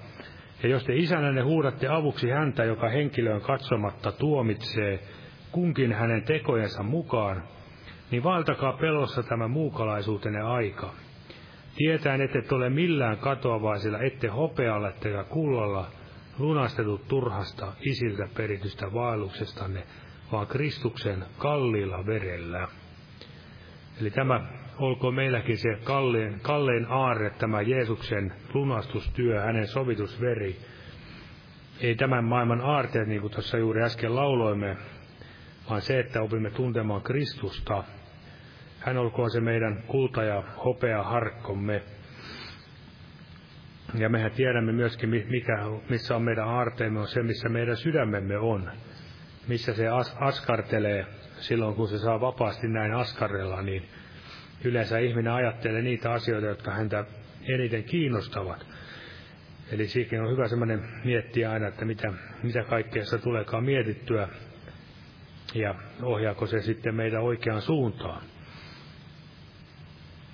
Ja 0.62 0.68
jos 0.68 0.84
te 0.84 0.96
isänänne 0.96 1.42
huudatte 1.42 1.88
avuksi 1.88 2.30
häntä, 2.30 2.64
joka 2.64 2.88
henkilöön 2.88 3.40
katsomatta 3.40 4.12
tuomitsee 4.12 5.00
kunkin 5.52 5.92
hänen 5.92 6.22
tekojensa 6.22 6.82
mukaan, 6.82 7.42
niin 8.10 8.24
valtakaa 8.24 8.72
pelossa 8.72 9.22
tämä 9.22 9.48
muukalaisuutenne 9.48 10.40
aika. 10.40 10.94
Tietäen, 11.76 12.20
ette 12.20 12.54
ole 12.54 12.70
millään 12.70 13.18
katoavaisilla, 13.18 13.98
ette 13.98 14.28
hopealla 14.28 14.88
ettekä 14.88 15.24
kullalla 15.24 15.90
lunastetut 16.38 17.08
turhasta 17.08 17.72
isiltä 17.80 18.28
peritystä 18.36 18.92
vaelluksestanne, 18.92 19.82
vaan 20.32 20.46
Kristuksen 20.46 21.24
kalliilla 21.38 22.06
verellä. 22.06 22.68
Eli 24.00 24.10
tämä 24.10 24.40
olkoon 24.78 25.14
meilläkin 25.14 25.58
se 25.58 25.78
kallein, 25.84 26.40
kallein 26.40 26.86
aarre, 26.88 27.30
tämä 27.30 27.60
Jeesuksen 27.60 28.32
lunastustyö, 28.54 29.40
hänen 29.40 29.66
sovitusveri. 29.66 30.56
Ei 31.80 31.94
tämän 31.94 32.24
maailman 32.24 32.60
aarteet, 32.60 33.08
niin 33.08 33.20
kuin 33.20 33.32
tuossa 33.32 33.58
juuri 33.58 33.82
äsken 33.82 34.14
lauloimme, 34.14 34.76
vaan 35.70 35.82
se, 35.82 36.00
että 36.00 36.22
opimme 36.22 36.50
tuntemaan 36.50 37.02
Kristusta. 37.02 37.84
Hän 38.80 38.98
olkoon 38.98 39.30
se 39.30 39.40
meidän 39.40 39.82
kulta 39.86 40.22
ja 40.22 40.42
hopea 40.64 41.02
harkkomme. 41.02 41.82
Ja 43.94 44.08
mehän 44.08 44.30
tiedämme 44.30 44.72
myöskin, 44.72 45.08
mikä, 45.08 45.58
missä 45.88 46.16
on 46.16 46.22
meidän 46.22 46.48
aarteemme, 46.48 47.00
on 47.00 47.08
se, 47.08 47.22
missä 47.22 47.48
meidän 47.48 47.76
sydämemme 47.76 48.38
on. 48.38 48.70
Missä 49.48 49.74
se 49.74 49.88
as, 49.88 50.16
askartelee 50.20 51.06
silloin, 51.38 51.74
kun 51.74 51.88
se 51.88 51.98
saa 51.98 52.20
vapaasti 52.20 52.68
näin 52.68 52.94
askarrella, 52.94 53.62
niin 53.62 53.88
yleensä 54.64 54.98
ihminen 54.98 55.32
ajattelee 55.32 55.82
niitä 55.82 56.12
asioita, 56.12 56.46
jotka 56.46 56.70
häntä 56.70 57.04
eniten 57.48 57.84
kiinnostavat. 57.84 58.66
Eli 59.72 59.88
siihen 59.88 60.22
on 60.22 60.30
hyvä 60.30 60.48
semmoinen 60.48 60.82
miettiä 61.04 61.50
aina, 61.50 61.68
että 61.68 61.84
mitä, 61.84 62.12
mitä 62.42 62.64
kaikkea 62.64 63.04
se 63.04 63.18
tuleekaan 63.18 63.64
mietittyä 63.64 64.28
ja 65.54 65.74
ohjaako 66.02 66.46
se 66.46 66.60
sitten 66.62 66.94
meitä 66.94 67.20
oikeaan 67.20 67.62
suuntaan. 67.62 68.22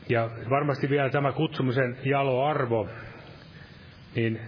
Ja 0.09 0.31
varmasti 0.51 0.91
vielä 0.91 1.11
tämä 1.11 1.33
kutsumisen 1.33 1.97
jaloarvo, 2.05 2.89
niin 4.15 4.41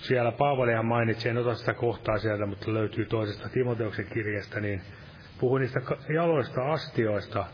siellä 0.00 0.32
Paavalihan 0.32 0.86
mainitsi, 0.86 1.28
en 1.28 1.38
ota 1.38 1.54
sitä 1.54 1.74
kohtaa 1.74 2.18
sieltä, 2.18 2.46
mutta 2.46 2.74
löytyy 2.74 3.04
toisesta 3.04 3.48
Timoteoksen 3.48 4.06
kirjasta, 4.06 4.60
niin 4.60 4.82
puhui 5.40 5.60
niistä 5.60 5.80
jaloista 6.14 6.72
astioista, 6.72 7.46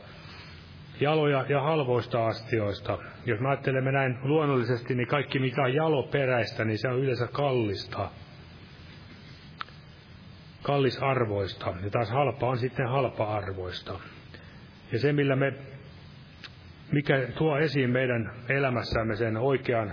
jaloja 1.00 1.44
ja 1.48 1.60
halvoista 1.62 2.26
astioista. 2.26 2.98
Jos 3.26 3.40
me 3.40 3.48
ajattelemme 3.48 3.92
näin 3.92 4.18
luonnollisesti, 4.22 4.94
niin 4.94 5.08
kaikki 5.08 5.38
mikä 5.38 5.62
on 5.62 5.74
jaloperäistä, 5.74 6.64
niin 6.64 6.78
se 6.78 6.88
on 6.88 6.98
yleensä 6.98 7.26
kallista. 7.26 8.10
Kallisarvoista. 10.62 11.74
Ja 11.84 11.90
taas 11.90 12.10
halpa 12.10 12.46
on 12.46 12.58
sitten 12.58 12.88
halpa-arvoista. 12.88 14.00
Ja 14.92 14.98
se, 14.98 15.12
millä 15.12 15.36
me, 15.36 15.52
mikä 16.92 17.28
tuo 17.38 17.58
esiin 17.58 17.90
meidän 17.90 18.32
elämässämme 18.48 19.16
sen 19.16 19.36
oikean 19.36 19.92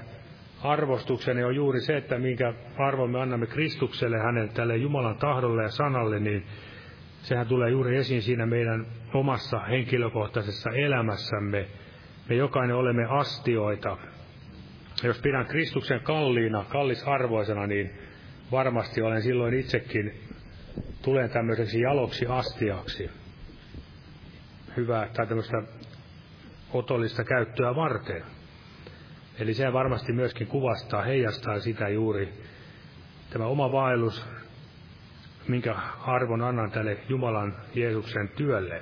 arvostuksen, 0.64 1.46
on 1.46 1.56
juuri 1.56 1.82
se, 1.82 1.98
että 1.98 2.18
minkä 2.18 2.54
arvon 2.78 3.12
me 3.12 3.22
annamme 3.22 3.48
Kristukselle, 3.48 4.18
hänen 4.20 4.50
tälle 4.50 4.78
Jumalan 4.78 5.18
tahdolle 5.18 5.64
ja 5.64 5.70
sanalle, 5.70 6.20
niin 6.20 6.46
sehän 7.26 7.48
tulee 7.48 7.70
juuri 7.70 7.98
esiin 7.98 8.22
siinä 8.22 8.46
meidän 8.46 8.86
omassa 9.14 9.60
henkilökohtaisessa 9.60 10.70
elämässämme. 10.70 11.68
Me 12.30 12.36
jokainen 12.36 12.76
olemme 12.76 13.06
astioita. 13.10 13.98
Ja 15.04 15.08
jos 15.08 15.22
pidän 15.22 15.46
Kristuksen 15.46 16.00
kalliina, 16.00 16.66
kallisarvoisena, 16.70 17.68
niin 17.68 17.92
varmasti 18.52 19.02
olen 19.02 19.22
silloin 19.22 19.54
itsekin, 19.54 20.20
tulen 21.02 21.30
tämmöiseksi 21.30 21.82
jaloksi 21.82 22.26
astiaksi. 22.26 23.10
Hyvää 24.78 25.08
tai 25.14 25.28
tämmöistä 25.28 25.58
otollista 26.74 27.24
käyttöä 27.24 27.76
varten. 27.76 28.24
Eli 29.40 29.54
se 29.54 29.74
varmasti 29.74 30.14
myöskin 30.14 30.48
kuvastaa, 30.48 31.02
heijastaa 31.02 31.60
sitä 31.60 31.90
juuri, 31.90 32.34
tämä 33.30 33.46
oma 33.46 33.72
vaellus 33.72 34.26
minkä 35.48 35.76
arvon 36.00 36.42
annan 36.42 36.72
tälle 36.72 36.98
Jumalan 37.10 37.56
Jeesuksen 37.74 38.30
työlle. 38.30 38.82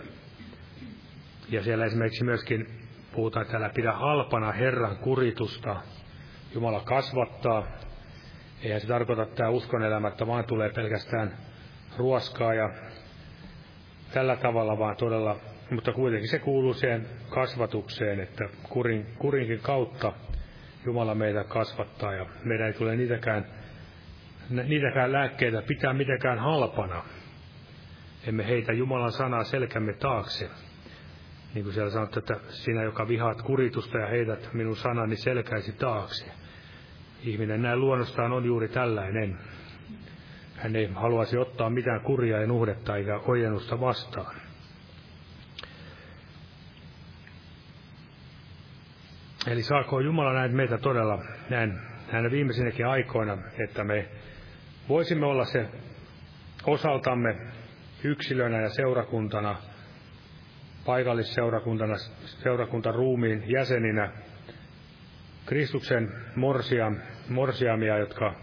Ja 1.49 1.63
siellä 1.63 1.85
esimerkiksi 1.85 2.23
myöskin 2.23 2.67
puhutaan 3.11 3.45
täällä 3.45 3.69
pidä 3.69 3.91
halpana 3.91 4.51
Herran 4.51 4.97
kuritusta. 4.97 5.75
Jumala 6.53 6.79
kasvattaa. 6.79 7.67
Eihän 8.63 8.81
se 8.81 8.87
tarkoita 8.87 9.25
tämä 9.25 9.49
uskonelämä, 9.49 10.07
että 10.07 10.27
vaan 10.27 10.45
tulee 10.45 10.69
pelkästään 10.69 11.37
ruoskaa 11.97 12.53
ja 12.53 12.69
tällä 14.13 14.35
tavalla, 14.35 14.79
vaan 14.79 14.95
todella, 14.95 15.35
mutta 15.71 15.93
kuitenkin 15.93 16.29
se 16.29 16.39
kuuluu 16.39 16.73
siihen 16.73 17.05
kasvatukseen, 17.29 18.19
että 18.19 18.43
kurin, 18.69 19.05
kurinkin 19.17 19.59
kautta 19.59 20.13
Jumala 20.85 21.15
meitä 21.15 21.43
kasvattaa 21.43 22.13
ja 22.13 22.25
meidän 22.43 22.67
ei 22.67 22.73
tule 22.73 22.95
niitäkään 22.95 23.45
niitäkään 24.49 25.11
lääkkeitä 25.11 25.61
pitää 25.61 25.93
mitenkään 25.93 26.39
halpana. 26.39 27.03
Emme 28.27 28.47
heitä 28.47 28.73
Jumalan 28.73 29.11
sanaa 29.11 29.43
selkämme 29.43 29.93
taakse. 29.93 30.49
Niin 31.53 31.63
kuin 31.63 31.73
siellä 31.73 31.91
sanottu, 31.91 32.19
että 32.19 32.39
sinä, 32.49 32.83
joka 32.83 33.07
vihaat 33.07 33.41
kuritusta 33.41 33.97
ja 33.97 34.07
heität 34.07 34.53
minun 34.53 34.75
sanani 34.75 35.15
selkäisi 35.15 35.71
taakse. 35.71 36.25
Ihminen 37.23 37.61
näin 37.61 37.79
luonnostaan 37.79 38.31
on 38.31 38.45
juuri 38.45 38.67
tällainen. 38.67 39.37
Hän 40.55 40.75
ei 40.75 40.89
haluaisi 40.93 41.37
ottaa 41.37 41.69
mitään 41.69 42.01
kuria 42.01 42.41
ja 42.41 42.47
nuhdetta 42.47 42.97
eikä 42.97 43.19
ojennusta 43.19 43.79
vastaan. 43.79 44.35
Eli 49.47 49.63
saako 49.63 49.99
Jumala 49.99 50.33
näin 50.33 50.55
meitä 50.55 50.77
todella 50.77 51.23
näin, 51.49 51.79
näinä 52.11 52.31
viimeisinäkin 52.31 52.87
aikoina, 52.87 53.37
että 53.59 53.83
me 53.83 54.09
voisimme 54.89 55.25
olla 55.25 55.45
se 55.45 55.67
osaltamme 56.65 57.35
yksilönä 58.03 58.61
ja 58.61 58.69
seurakuntana, 58.69 59.55
paikallisseurakuntana, 60.85 61.95
seurakuntaruumiin 62.25 63.43
jäseninä, 63.47 64.11
Kristuksen 65.45 66.11
morsia, 66.35 66.91
morsiamia, 67.29 67.97
jotka, 67.97 68.35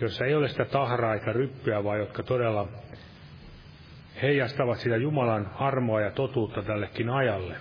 jossa 0.00 0.24
ei 0.24 0.34
ole 0.34 0.48
sitä 0.48 0.64
tahraa 0.64 1.14
eikä 1.14 1.32
ryppyä, 1.32 1.84
vaan 1.84 1.98
jotka 1.98 2.22
todella 2.22 2.68
heijastavat 4.22 4.78
sitä 4.78 4.96
Jumalan 4.96 5.50
armoa 5.54 6.00
ja 6.00 6.10
totuutta 6.10 6.62
tällekin 6.62 7.10
ajalle. 7.10 7.56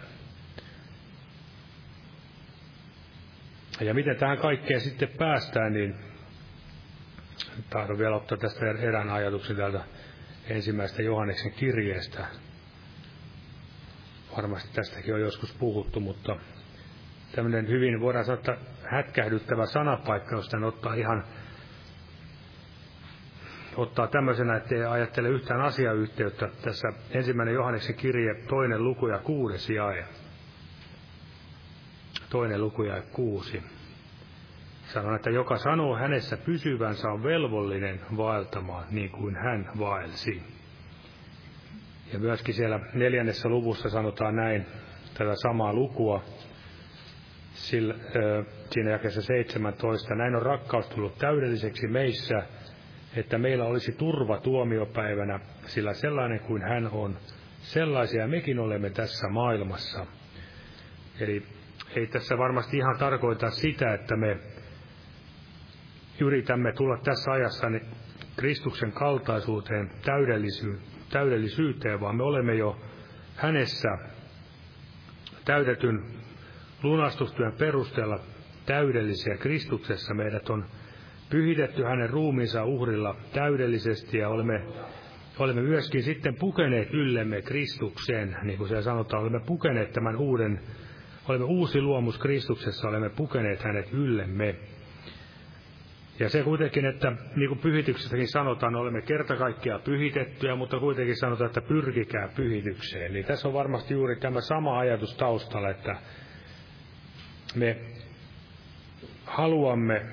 Ja 3.81 3.93
miten 3.93 4.15
tähän 4.15 4.37
kaikkeen 4.37 4.81
sitten 4.81 5.09
päästään, 5.17 5.73
niin 5.73 5.95
tahdon 7.69 7.97
vielä 7.97 8.15
ottaa 8.15 8.37
tästä 8.37 8.65
erään 8.65 9.09
ajatuksen 9.09 9.55
täältä 9.55 9.83
ensimmäistä 10.49 11.01
Johanneksen 11.01 11.51
kirjeestä. 11.51 12.25
Varmasti 14.37 14.69
tästäkin 14.73 15.13
on 15.13 15.21
joskus 15.21 15.53
puhuttu, 15.53 15.99
mutta 15.99 16.35
tämmöinen 17.35 17.67
hyvin, 17.67 17.99
voidaan 17.99 18.25
sanoa, 18.25 18.39
että 18.39 18.57
hätkähdyttävä 18.91 19.65
sanapaikka, 19.65 20.35
jos 20.35 20.49
tämän 20.49 20.67
ottaa 20.67 20.93
ihan 20.93 21.23
ottaa 23.77 24.07
tämmöisenä, 24.07 24.55
ettei 24.55 24.85
ajattele 24.85 25.29
yhtään 25.29 25.61
asiayhteyttä. 25.61 26.49
Tässä 26.61 26.87
ensimmäinen 27.11 27.53
Johanneksen 27.53 27.95
kirje, 27.95 28.35
toinen 28.47 28.83
luku 28.83 29.07
ja 29.07 29.19
kuudes 29.19 29.69
jae. 29.69 30.05
Toinen 32.29 32.61
luku 32.61 32.83
ja 32.83 33.01
kuusi. 33.01 33.63
Sanon, 34.93 35.15
että 35.15 35.29
joka 35.29 35.58
sanoo 35.58 35.95
hänessä 35.95 36.38
pysyvänsä 36.38 37.10
on 37.10 37.23
velvollinen 37.23 37.99
vaeltamaan 38.17 38.86
niin 38.91 39.10
kuin 39.10 39.36
hän 39.36 39.69
vaelsi. 39.79 40.41
Ja 42.13 42.19
myöskin 42.19 42.53
siellä 42.53 42.79
neljännessä 42.93 43.49
luvussa 43.49 43.89
sanotaan 43.89 44.36
näin, 44.36 44.65
tätä 45.13 45.36
samaa 45.36 45.73
lukua, 45.73 46.23
sillä, 47.53 47.93
äh, 47.93 48.45
siinä 48.71 48.91
jakessa 48.91 49.21
17. 49.21 50.15
Näin 50.15 50.36
on 50.36 50.41
rakkaus 50.41 50.89
tullut 50.89 51.17
täydelliseksi 51.17 51.88
meissä, 51.88 52.43
että 53.15 53.38
meillä 53.38 53.65
olisi 53.65 53.91
turva 53.91 54.38
tuomiopäivänä, 54.38 55.39
sillä 55.65 55.93
sellainen 55.93 56.39
kuin 56.39 56.62
hän 56.62 56.89
on, 56.91 57.17
sellaisia 57.62 58.27
mekin 58.27 58.60
olemme 58.60 58.89
tässä 58.89 59.27
maailmassa. 59.29 60.06
Eli 61.19 61.43
ei 61.95 62.08
tässä 62.08 62.38
varmasti 62.38 62.77
ihan 62.77 62.97
tarkoita 62.99 63.49
sitä, 63.49 63.93
että 63.93 64.15
me 64.15 64.38
yritämme 66.21 66.73
tulla 66.73 66.97
tässä 66.97 67.32
ajassa 67.32 67.69
niin 67.69 67.86
Kristuksen 68.36 68.91
kaltaisuuteen, 68.91 69.91
täydellisy- 70.06 70.80
täydellisyyteen, 71.10 71.99
vaan 71.99 72.15
me 72.15 72.23
olemme 72.23 72.56
jo 72.56 72.78
hänessä 73.36 73.89
täytetyn 75.45 76.04
lunastustyön 76.84 77.54
perusteella 77.60 78.19
täydellisiä 78.65 79.38
Kristuksessa. 79.38 80.13
Meidät 80.13 80.49
on 80.49 80.65
pyhitetty 81.30 81.84
hänen 81.84 82.10
ruumiinsa 82.10 82.65
uhrilla 82.65 83.15
täydellisesti 83.34 84.17
ja 84.17 84.30
olemme, 84.30 84.62
olemme 85.39 85.62
myöskin 85.62 86.04
sitten 86.04 86.36
pukeneet 86.36 86.93
yllemme 86.93 87.41
Kristuksen, 87.41 88.38
niin 88.43 88.58
kuin 88.58 88.69
se 88.69 88.82
sanotaan, 88.82 89.21
olemme 89.21 89.39
pukeneet 89.45 89.91
tämän 89.91 90.15
uuden, 90.15 90.60
olemme 91.30 91.45
uusi 91.45 91.82
luomus 91.82 92.17
Kristuksessa, 92.17 92.89
olemme 92.89 93.10
pukeneet 93.10 93.63
hänet 93.63 93.93
yllemme. 93.93 94.56
Ja 96.23 96.29
se 96.29 96.43
kuitenkin, 96.43 96.86
että 96.86 97.12
niin 97.36 97.47
kuin 97.49 97.59
pyhityksessäkin 97.59 98.27
sanotaan, 98.27 98.75
olemme 98.75 99.01
kerta 99.01 99.36
kaikkiaan 99.36 99.81
pyhitettyjä, 99.81 100.55
mutta 100.55 100.79
kuitenkin 100.79 101.15
sanotaan, 101.15 101.47
että 101.47 101.62
pyrkikää 101.62 102.29
pyhitykseen. 102.36 103.12
Eli 103.12 103.23
tässä 103.23 103.47
on 103.47 103.53
varmasti 103.53 103.93
juuri 103.93 104.15
tämä 104.15 104.41
sama 104.41 104.79
ajatus 104.79 105.15
taustalla, 105.15 105.69
että 105.69 105.95
me 107.55 107.77
haluamme 109.25 110.05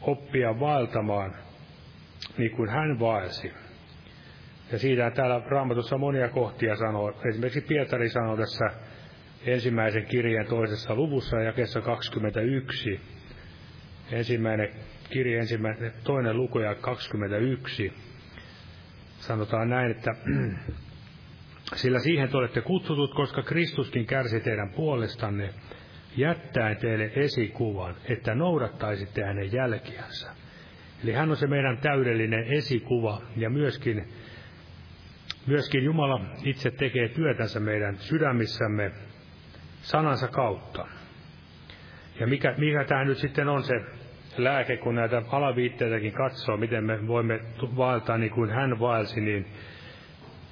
oppia 0.00 0.60
vaeltamaan 0.60 1.34
niin 2.38 2.50
kuin 2.50 2.68
hän 2.68 3.00
vaelsi. 3.00 3.52
Ja 4.72 4.78
siitä 4.78 5.10
täällä 5.10 5.42
Raamatussa 5.46 5.98
monia 5.98 6.28
kohtia 6.28 6.76
sanoo. 6.76 7.20
Esimerkiksi 7.28 7.60
Pietari 7.60 8.08
sanoo 8.08 8.36
tässä 8.36 8.70
ensimmäisen 9.46 10.06
kirjeen 10.06 10.46
toisessa 10.46 10.94
luvussa 10.94 11.40
jakessa 11.40 11.80
21. 11.80 13.00
Ensimmäinen 14.12 14.68
kirje, 15.10 15.38
ensimmäinen, 15.38 15.92
toinen 16.04 16.36
luku 16.36 16.58
ja 16.58 16.74
21. 16.74 17.92
Sanotaan 19.18 19.70
näin, 19.70 19.90
että 19.90 20.14
sillä 21.82 21.98
siihen 21.98 22.28
te 22.28 22.36
olette 22.36 22.60
kutsutut, 22.60 23.14
koska 23.14 23.42
Kristuskin 23.42 24.06
kärsi 24.06 24.40
teidän 24.40 24.70
puolestanne, 24.76 25.50
jättäen 26.16 26.76
teille 26.76 27.12
esikuvan, 27.16 27.94
että 28.04 28.34
noudattaisitte 28.34 29.24
hänen 29.24 29.52
jälkiänsä. 29.52 30.30
Eli 31.04 31.12
hän 31.12 31.30
on 31.30 31.36
se 31.36 31.46
meidän 31.46 31.78
täydellinen 31.78 32.44
esikuva 32.44 33.22
ja 33.36 33.50
myöskin, 33.50 34.08
myöskin 35.46 35.84
Jumala 35.84 36.20
itse 36.44 36.70
tekee 36.70 37.08
työtänsä 37.08 37.60
meidän 37.60 37.96
sydämissämme 37.96 38.92
sanansa 39.80 40.28
kautta. 40.28 40.86
Ja 42.20 42.26
mikä, 42.26 42.54
mikä 42.58 42.84
tämä 42.84 43.04
nyt 43.04 43.18
sitten 43.18 43.48
on 43.48 43.62
se 43.62 43.74
lääke, 44.38 44.76
kun 44.76 44.94
näitä 44.94 45.22
alaviitteitäkin 45.32 46.12
katsoo, 46.12 46.56
miten 46.56 46.84
me 46.84 47.06
voimme 47.06 47.40
vaeltaa 47.76 48.18
niin 48.18 48.30
kuin 48.32 48.50
hän 48.50 48.80
vaelsi, 48.80 49.20
niin 49.20 49.46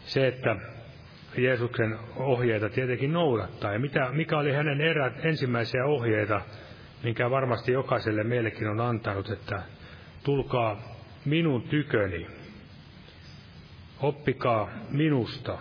se, 0.04 0.26
että 0.26 0.56
Jeesuksen 1.36 1.98
ohjeita 2.16 2.68
tietenkin 2.68 3.12
noudattaa. 3.12 3.72
Ja 3.72 3.78
mitä, 3.78 4.08
mikä 4.12 4.38
oli 4.38 4.52
hänen 4.52 4.80
erät 4.80 5.24
ensimmäisiä 5.24 5.84
ohjeita, 5.84 6.40
minkä 7.02 7.30
varmasti 7.30 7.72
jokaiselle 7.72 8.24
meillekin 8.24 8.68
on 8.68 8.80
antanut, 8.80 9.30
että 9.30 9.62
tulkaa 10.24 10.82
minun 11.24 11.62
tyköni, 11.62 12.26
oppikaa 14.00 14.70
minusta, 14.90 15.58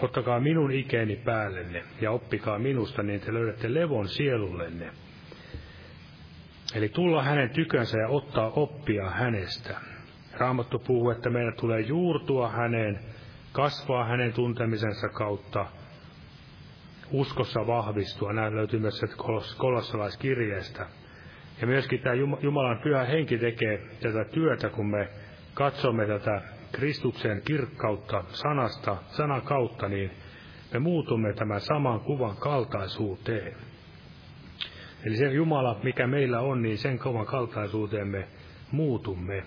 ottakaa 0.00 0.40
minun 0.40 0.72
ikeni 0.72 1.16
päällenne 1.16 1.82
ja 2.00 2.10
oppikaa 2.10 2.58
minusta, 2.58 3.02
niin 3.02 3.20
te 3.20 3.34
löydätte 3.34 3.74
levon 3.74 4.08
sielullenne. 4.08 4.90
Eli 6.74 6.88
tulla 6.88 7.22
hänen 7.22 7.50
tykönsä 7.50 7.98
ja 7.98 8.08
ottaa 8.08 8.50
oppia 8.56 9.10
hänestä. 9.10 9.80
Raamattu 10.38 10.78
puhuu, 10.78 11.10
että 11.10 11.30
meidän 11.30 11.54
tulee 11.60 11.80
juurtua 11.80 12.48
häneen, 12.48 12.98
kasvaa 13.52 14.04
hänen 14.04 14.32
tuntemisensa 14.32 15.08
kautta, 15.08 15.66
uskossa 17.10 17.66
vahvistua. 17.66 18.32
Näin 18.32 18.56
löytyy 18.56 18.80
myös 18.80 19.00
kolossalaiskirjeestä. 19.56 20.86
Ja 21.60 21.66
myöskin 21.66 22.00
tämä 22.00 22.14
Jumalan 22.42 22.80
pyhä 22.82 23.04
henki 23.04 23.38
tekee 23.38 23.82
tätä 24.00 24.24
työtä, 24.24 24.68
kun 24.68 24.90
me 24.90 25.08
katsomme 25.54 26.06
tätä 26.06 26.42
Kristuksen 26.72 27.42
kirkkautta 27.44 28.24
sanasta, 28.28 28.96
sanan 29.06 29.42
kautta, 29.42 29.88
niin 29.88 30.10
me 30.72 30.78
muutumme 30.78 31.32
tämän 31.32 31.60
saman 31.60 32.00
kuvan 32.00 32.36
kaltaisuuteen. 32.36 33.54
Eli 35.04 35.16
se 35.16 35.26
Jumala, 35.26 35.80
mikä 35.82 36.06
meillä 36.06 36.40
on, 36.40 36.62
niin 36.62 36.78
sen 36.78 36.98
kovan 36.98 37.26
kaltaisuuteen 37.26 38.08
me 38.08 38.28
muutumme. 38.70 39.42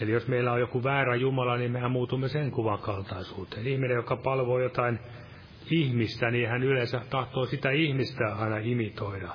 Eli 0.00 0.12
jos 0.12 0.28
meillä 0.28 0.52
on 0.52 0.60
joku 0.60 0.82
väärä 0.82 1.14
Jumala, 1.14 1.56
niin 1.56 1.72
mehän 1.72 1.90
muutumme 1.90 2.28
sen 2.28 2.50
kuvan 2.50 2.78
kaltaisuuteen. 2.78 3.66
Ihminen, 3.66 3.94
joka 3.94 4.16
palvoo 4.16 4.60
jotain 4.60 4.98
ihmistä, 5.70 6.30
niin 6.30 6.48
hän 6.48 6.62
yleensä 6.62 7.00
tahtoo 7.10 7.46
sitä 7.46 7.70
ihmistä 7.70 8.34
aina 8.34 8.58
imitoida. 8.58 9.28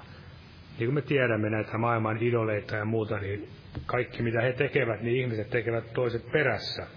Niin 0.79 0.87
kuin 0.87 0.93
me 0.93 1.01
tiedämme 1.01 1.49
näitä 1.49 1.77
maailman 1.77 2.23
idoleita 2.23 2.75
ja 2.75 2.85
muuta, 2.85 3.19
niin 3.19 3.47
kaikki 3.85 4.23
mitä 4.23 4.41
he 4.41 4.53
tekevät, 4.53 5.01
niin 5.01 5.21
ihmiset 5.21 5.49
tekevät 5.49 5.93
toiset 5.93 6.31
perässä. 6.31 6.87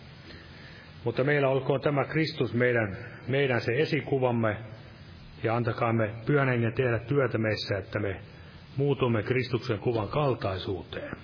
Mutta 1.05 1.25
meillä 1.25 1.49
olkoon 1.49 1.81
tämä 1.81 2.05
Kristus 2.05 2.55
meidän, 2.55 2.97
meidän 3.29 3.61
se 3.61 3.73
esikuvamme, 3.73 4.57
ja 5.43 5.57
antakaamme 5.57 6.15
pyhän 6.27 6.49
hengen 6.49 6.73
tehdä 6.73 6.99
työtä 6.99 7.39
meissä, 7.39 7.79
että 7.79 7.99
me 7.99 8.21
muutumme 8.77 9.23
Kristuksen 9.23 9.79
kuvan 9.79 10.09
kaltaisuuteen. 10.09 11.17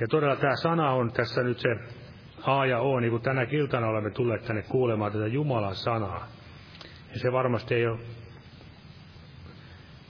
Ja 0.00 0.06
todella 0.10 0.36
tämä 0.36 0.56
sana 0.56 0.90
on 0.90 1.12
tässä 1.12 1.42
nyt 1.42 1.58
se 1.58 1.68
A 2.42 2.66
ja 2.66 2.80
O, 2.80 3.00
niin 3.00 3.10
kuin 3.10 3.22
tänä 3.22 3.46
kiltana 3.46 3.86
olemme 3.86 4.10
tulleet 4.10 4.44
tänne 4.44 4.62
kuulemaan 4.62 5.12
tätä 5.12 5.26
Jumalan 5.26 5.74
sanaa. 5.74 6.26
Ja 7.12 7.18
se 7.18 7.32
varmasti 7.32 7.74
ei 7.74 7.86
ole, 7.86 7.98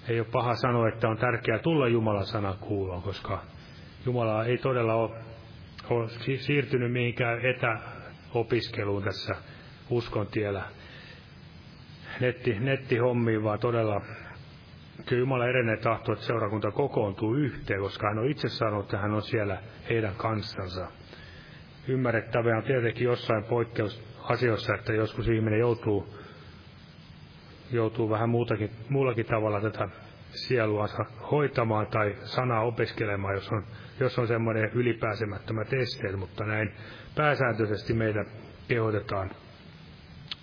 ei 0.09 0.20
ole 0.20 0.29
paha 0.33 0.55
sanoa, 0.55 0.89
että 0.89 1.09
on 1.09 1.18
tärkeää 1.18 1.59
tulla 1.59 1.89
Jumalan 1.89 2.26
sana 2.26 2.55
kuuloon, 2.61 3.03
koska 3.03 3.43
Jumala 4.07 4.45
ei 4.45 4.59
todella 4.59 4.95
ole, 4.95 5.11
ole 5.91 6.09
siirtynyt 6.39 6.93
mihinkään 6.93 7.41
etäopiskeluun 7.41 9.03
tässä 9.03 9.35
uskon 9.91 10.26
tiellä 10.26 10.62
netti, 12.21 12.57
nettihommiin, 12.61 13.45
vaan 13.45 13.59
todella 13.59 14.01
kyllä 15.07 15.21
Jumala 15.21 15.47
edelleen 15.47 15.79
tahtoo, 15.79 16.12
että 16.12 16.27
seurakunta 16.27 16.71
kokoontuu 16.71 17.35
yhteen, 17.35 17.81
koska 17.81 18.09
hän 18.09 18.19
on 18.19 18.31
itse 18.31 18.49
sanonut, 18.49 18.85
että 18.85 18.99
hän 18.99 19.14
on 19.14 19.23
siellä 19.23 19.59
heidän 19.89 20.14
kanssansa. 20.16 20.87
Ymmärrettävää 21.89 22.57
on 22.57 22.62
tietenkin 22.62 23.05
jossain 23.05 23.45
poikkeusasioissa, 23.45 24.75
että 24.75 24.93
joskus 24.93 25.29
ihminen 25.29 25.59
joutuu, 25.61 26.14
joutuu 27.73 28.11
vähän 28.11 28.29
muutakin, 28.29 28.71
muullakin 28.89 29.27
tavalla 29.27 29.61
tätä 29.61 29.89
sieluansa 30.31 31.05
hoitamaan 31.31 31.87
tai 31.87 32.14
sanaa 32.23 32.61
opiskelemaan, 32.64 33.35
jos 33.35 33.49
on, 33.53 33.64
jos 34.01 34.19
on 34.19 34.29
semmoinen 34.29 34.71
ylipääsemättömä 34.75 35.62
esteet, 35.62 36.16
mutta 36.19 36.45
näin 36.45 36.73
pääsääntöisesti 37.14 37.95
meitä 37.95 38.25
kehotetaan 38.69 39.31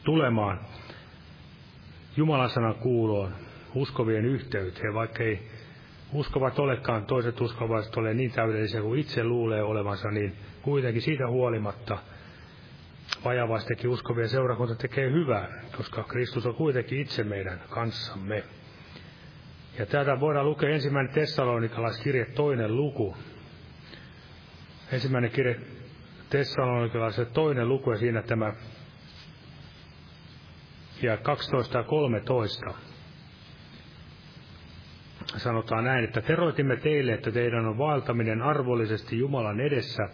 tulemaan 0.04 0.60
Jumalan 2.18 2.49
sanan 2.49 2.76
kuuloon, 2.76 3.36
uskovien 3.74 4.26
yhteyteen, 4.26 4.93
vaikka 4.93 5.24
ei 5.24 5.47
uskovat 6.13 6.59
olekaan, 6.59 7.05
toiset 7.05 7.41
uskovaiset 7.41 7.97
ole 7.97 8.13
niin 8.13 8.32
täydellisiä 8.32 8.82
kuin 8.82 8.99
itse 8.99 9.24
luulee 9.24 9.63
olevansa, 9.63 10.11
niin 10.11 10.36
kuitenkin 10.61 11.01
siitä 11.01 11.28
huolimatta 11.28 11.97
vajavaistekin 13.26 13.89
uskovien 13.89 14.30
seurakunta 14.30 14.76
tekee 14.76 15.11
hyvää, 15.11 15.47
koska 15.78 16.03
Kristus 16.03 16.45
on 16.45 16.55
kuitenkin 16.55 16.99
itse 16.99 17.24
meidän 17.24 17.61
kanssamme. 17.70 18.43
Ja 19.80 19.86
täältä 19.86 20.20
voidaan 20.20 20.45
lukea 20.45 20.70
ensimmäinen 20.70 21.13
Tessalonikalaiskirje 21.13 22.26
toinen 22.26 22.76
luku. 22.76 23.18
Ensimmäinen 24.91 25.32
kirje 25.32 25.59
Tessalonikalaiset 26.30 27.34
toinen 27.34 27.70
luku 27.70 27.91
ja 27.91 27.97
siinä 27.97 28.22
tämä 28.22 28.53
ja 31.02 31.18
12 31.18 31.78
ja 31.78 31.84
13 31.84 32.74
sanotaan 35.38 35.84
näin, 35.84 36.04
että 36.04 36.22
teroitimme 36.22 36.76
teille, 36.76 37.14
että 37.14 37.32
teidän 37.32 37.66
on 37.66 37.78
vaeltaminen 37.78 38.41
arvollisesti 38.41 39.18
Jumalan 39.20 39.60
edessä, 39.60 40.10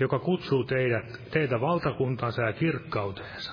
joka 0.00 0.18
kutsuu 0.18 0.64
teidät, 0.64 1.20
teitä 1.30 1.60
valtakuntansa 1.60 2.42
ja 2.42 2.52
kirkkauteensa. 2.52 3.52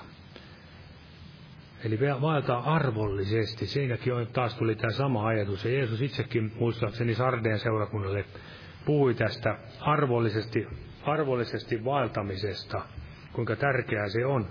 Eli 1.84 1.98
vaeltaa 2.20 2.74
arvollisesti. 2.74 3.66
Siinäkin 3.66 4.14
on, 4.14 4.26
taas 4.26 4.54
tuli 4.54 4.76
tämä 4.76 4.90
sama 4.90 5.26
ajatus. 5.26 5.64
Ja 5.64 5.70
Jeesus 5.70 6.02
itsekin 6.02 6.52
muistaakseni 6.60 7.14
Sardeen 7.14 7.58
seurakunnalle 7.58 8.24
puhui 8.84 9.14
tästä 9.14 9.58
arvollisesti, 9.80 10.66
arvollisesti 11.02 11.84
vaeltamisesta, 11.84 12.82
kuinka 13.32 13.56
tärkeää 13.56 14.08
se 14.08 14.26
on. 14.26 14.46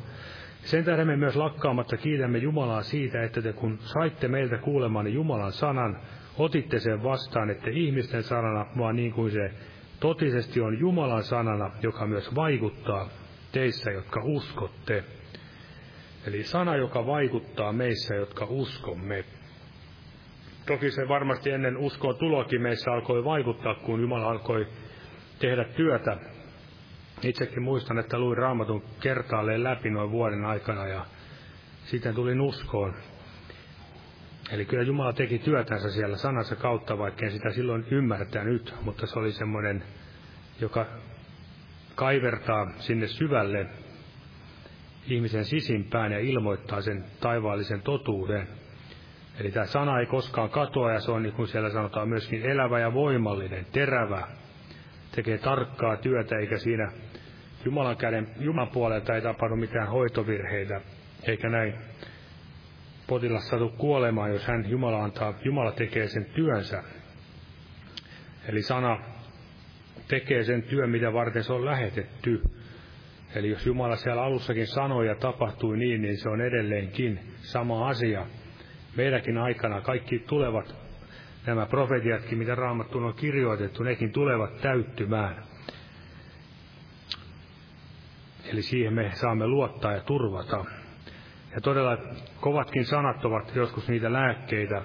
Sen 0.63 0.85
tähden 0.85 1.07
me 1.07 1.15
myös 1.15 1.35
lakkaamatta 1.35 1.97
kiitämme 1.97 2.37
Jumalaa 2.37 2.83
siitä, 2.83 3.23
että 3.23 3.41
te 3.41 3.53
kun 3.53 3.79
saitte 3.79 4.27
meiltä 4.27 4.57
kuulemaan 4.57 5.13
Jumalan 5.13 5.51
sanan, 5.51 5.97
otitte 6.37 6.79
sen 6.79 7.03
vastaan, 7.03 7.49
että 7.49 7.69
ihmisten 7.69 8.23
sanana, 8.23 8.65
vaan 8.77 8.95
niin 8.95 9.11
kuin 9.11 9.31
se 9.31 9.51
totisesti 9.99 10.61
on 10.61 10.79
Jumalan 10.79 11.23
sanana, 11.23 11.71
joka 11.81 12.07
myös 12.07 12.35
vaikuttaa 12.35 13.09
teissä, 13.51 13.91
jotka 13.91 14.21
uskotte. 14.23 15.03
Eli 16.27 16.43
sana, 16.43 16.75
joka 16.75 17.05
vaikuttaa 17.07 17.73
meissä, 17.73 18.15
jotka 18.15 18.45
uskomme. 18.49 19.23
toki 20.67 20.91
se 20.91 21.07
varmasti 21.07 21.49
ennen 21.49 21.77
uskoa 21.77 22.13
tulokin 22.13 22.61
meissä 22.61 22.91
alkoi 22.91 23.23
vaikuttaa, 23.23 23.75
kun 23.75 24.01
Jumala 24.01 24.29
alkoi 24.29 24.67
tehdä 25.39 25.63
työtä. 25.63 26.17
Itsekin 27.25 27.63
muistan, 27.63 27.99
että 27.99 28.19
luin 28.19 28.37
raamatun 28.37 28.83
kertaalleen 28.99 29.63
läpi 29.63 29.89
noin 29.89 30.11
vuoden 30.11 30.45
aikana 30.45 30.87
ja 30.87 31.05
sitten 31.85 32.15
tulin 32.15 32.41
uskoon. 32.41 32.93
Eli 34.51 34.65
kyllä 34.65 34.83
Jumala 34.83 35.13
teki 35.13 35.39
työtänsä 35.39 35.91
siellä 35.91 36.17
sanansa 36.17 36.55
kautta, 36.55 36.97
vaikka 36.97 37.25
en 37.25 37.31
sitä 37.31 37.51
silloin 37.51 37.85
ymmärtänyt, 37.91 38.75
mutta 38.81 39.07
se 39.07 39.19
oli 39.19 39.31
semmoinen, 39.31 39.83
joka 40.61 40.85
kaivertaa 41.95 42.71
sinne 42.77 43.07
syvälle 43.07 43.67
ihmisen 45.07 45.45
sisimpään 45.45 46.11
ja 46.11 46.19
ilmoittaa 46.19 46.81
sen 46.81 47.05
taivaallisen 47.19 47.81
totuuden. 47.81 48.47
Eli 49.39 49.51
tämä 49.51 49.65
sana 49.65 49.99
ei 49.99 50.05
koskaan 50.05 50.49
katoa 50.49 50.91
ja 50.91 50.99
se 50.99 51.11
on 51.11 51.23
niin 51.23 51.33
kuin 51.33 51.47
siellä 51.47 51.69
sanotaan 51.69 52.09
myöskin 52.09 52.45
elävä 52.45 52.79
ja 52.79 52.93
voimallinen, 52.93 53.65
terävä, 53.71 54.27
tekee 55.15 55.37
tarkkaa 55.37 55.97
työtä 55.97 56.37
eikä 56.37 56.57
siinä 56.57 56.91
Jumalan 57.65 57.97
käden, 57.97 58.27
Jumalan 58.39 58.69
puolelta 58.69 59.15
ei 59.15 59.21
tapahdu 59.21 59.55
mitään 59.55 59.87
hoitovirheitä, 59.87 60.81
eikä 61.27 61.49
näin 61.49 61.73
potilas 63.07 63.49
satu 63.49 63.69
kuolemaan, 63.69 64.31
jos 64.31 64.47
hän 64.47 64.69
Jumala 64.69 65.03
antaa, 65.03 65.33
Jumala 65.43 65.71
tekee 65.71 66.07
sen 66.07 66.25
työnsä. 66.25 66.83
Eli 68.47 68.61
sana 68.61 68.99
tekee 70.07 70.43
sen 70.43 70.63
työn, 70.63 70.89
mitä 70.89 71.13
varten 71.13 71.43
se 71.43 71.53
on 71.53 71.65
lähetetty. 71.65 72.41
Eli 73.35 73.49
jos 73.49 73.65
Jumala 73.65 73.95
siellä 73.95 74.23
alussakin 74.23 74.67
sanoi 74.67 75.07
ja 75.07 75.15
tapahtui 75.15 75.77
niin, 75.77 76.01
niin 76.01 76.17
se 76.17 76.29
on 76.29 76.41
edelleenkin 76.41 77.19
sama 77.41 77.87
asia. 77.87 78.25
Meidänkin 78.95 79.37
aikana 79.37 79.81
kaikki 79.81 80.19
tulevat, 80.19 80.75
nämä 81.45 81.65
profetiatkin, 81.65 82.37
mitä 82.37 82.55
Raamattuun 82.55 83.03
on 83.03 83.13
kirjoitettu, 83.13 83.83
nekin 83.83 84.11
tulevat 84.11 84.61
täyttymään. 84.61 85.52
Eli 88.45 88.61
siihen 88.61 88.93
me 88.93 89.11
saamme 89.13 89.47
luottaa 89.47 89.93
ja 89.93 90.01
turvata. 90.01 90.65
Ja 91.55 91.61
todella 91.61 91.97
kovatkin 92.41 92.85
sanat 92.85 93.25
ovat 93.25 93.55
joskus 93.55 93.87
niitä 93.87 94.13
lääkkeitä, 94.13 94.81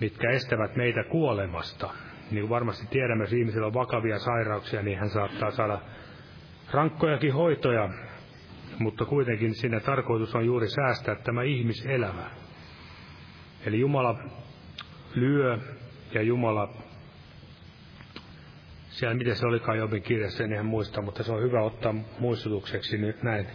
mitkä 0.00 0.30
estävät 0.30 0.76
meitä 0.76 1.04
kuolemasta. 1.04 1.90
Niin 2.30 2.40
kuin 2.40 2.50
varmasti 2.50 2.86
tiedämme, 2.86 3.24
jos 3.24 3.32
ihmisellä 3.32 3.66
on 3.66 3.74
vakavia 3.74 4.18
sairauksia, 4.18 4.82
niin 4.82 4.98
hän 4.98 5.10
saattaa 5.10 5.50
saada 5.50 5.78
rankkojakin 6.72 7.34
hoitoja, 7.34 7.88
mutta 8.78 9.04
kuitenkin 9.04 9.54
siinä 9.54 9.80
tarkoitus 9.80 10.34
on 10.34 10.46
juuri 10.46 10.68
säästää 10.68 11.14
tämä 11.14 11.42
ihmiselämä. 11.42 12.30
Eli 13.66 13.80
Jumala 13.80 14.18
lyö 15.14 15.58
ja 16.14 16.22
Jumala, 16.22 16.74
siellä 18.98 19.14
miten 19.14 19.36
se 19.36 19.46
olikaan 19.46 19.78
Jobin 19.78 20.02
kirjassa, 20.02 20.44
en 20.44 20.52
ihan 20.52 20.66
muista, 20.66 21.02
mutta 21.02 21.22
se 21.22 21.32
on 21.32 21.42
hyvä 21.42 21.62
ottaa 21.62 21.94
muistutukseksi 22.18 22.98
nyt 22.98 23.22
näin 23.22 23.46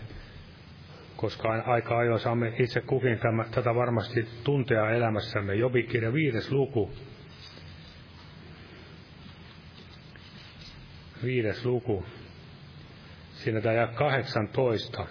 koska 1.24 1.64
aika 1.66 1.98
ajoin 1.98 2.20
saamme 2.20 2.54
itse 2.60 2.82
kukin 2.82 3.20
tämä, 3.20 3.46
tätä 3.52 3.76
varmasti 3.76 4.28
tuntea 4.44 4.90
elämässämme. 4.90 5.56
Jobikirja 5.56 6.14
viides 6.14 6.52
luku. 6.52 6.92
Viides 11.24 11.66
luku. 11.66 12.06
Siinä 13.32 13.62
tämä 13.62 13.88
18 13.88 15.08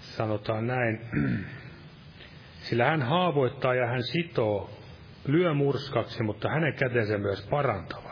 sanotaan 0.00 0.66
näin. 0.66 1.00
Sillä 2.68 2.84
hän 2.84 3.02
haavoittaa 3.02 3.74
ja 3.74 3.86
hän 3.86 4.02
sitoo, 4.02 4.70
lyö 5.26 5.54
murskaksi, 5.54 6.22
mutta 6.22 6.48
hänen 6.48 6.74
kätensä 6.74 7.18
myös 7.18 7.46
parantavat. 7.50 8.09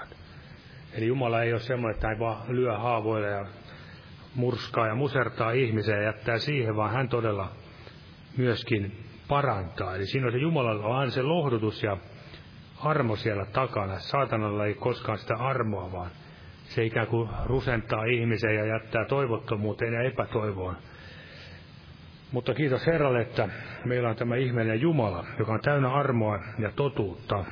Eli 0.98 1.06
Jumala 1.06 1.42
ei 1.42 1.52
ole 1.52 1.60
semmoinen, 1.60 1.94
että 1.94 2.08
hän 2.08 2.18
vaan 2.18 2.42
lyö 2.48 2.78
haavoille 2.78 3.26
ja 3.26 3.46
murskaa 4.34 4.86
ja 4.86 4.94
musertaa 4.94 5.50
ihmisiä 5.50 5.96
ja 5.96 6.02
jättää 6.02 6.38
siihen, 6.38 6.76
vaan 6.76 6.92
hän 6.92 7.08
todella 7.08 7.52
myöskin 8.36 9.04
parantaa. 9.28 9.94
Eli 9.94 10.06
siinä 10.06 10.26
on 10.26 10.32
se 10.32 10.38
Jumalalla 10.38 10.86
on 10.86 10.96
aina 10.96 11.10
se 11.10 11.22
lohdutus 11.22 11.82
ja 11.82 11.96
armo 12.84 13.16
siellä 13.16 13.44
takana. 13.44 13.98
Saatanalla 13.98 14.66
ei 14.66 14.74
koskaan 14.74 15.18
sitä 15.18 15.34
armoa, 15.34 15.92
vaan 15.92 16.10
se 16.64 16.84
ikään 16.84 17.06
kuin 17.06 17.28
rusentaa 17.44 18.04
ihmisen 18.04 18.54
ja 18.54 18.66
jättää 18.66 19.04
toivottomuuteen 19.04 19.92
ja 19.92 20.02
epätoivoon. 20.02 20.76
Mutta 22.32 22.54
kiitos 22.54 22.86
Herralle, 22.86 23.20
että 23.20 23.48
meillä 23.84 24.08
on 24.08 24.16
tämä 24.16 24.36
ihmeellinen 24.36 24.80
Jumala, 24.80 25.24
joka 25.38 25.52
on 25.52 25.60
täynnä 25.60 25.92
armoa 25.92 26.38
ja 26.58 26.70
totuutta. 26.76 27.44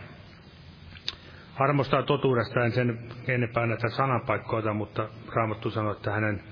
Armosta 1.59 1.97
ja 1.97 2.03
totuudesta 2.03 2.65
en 2.65 2.73
sen 2.73 2.99
enempää 3.29 3.67
näitä 3.67 3.89
sananpaikkoita, 3.89 4.73
mutta 4.73 5.09
Raamattu 5.35 5.71
sanoo, 5.71 5.93
että 5.93 6.11
hänen 6.11 6.43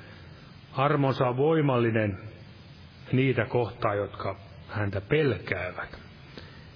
Armonsa 0.73 1.29
on 1.29 1.37
voimallinen 1.37 2.19
niitä 3.13 3.45
kohtaa, 3.45 3.95
jotka 3.95 4.37
häntä 4.69 5.01
pelkäävät. 5.01 5.99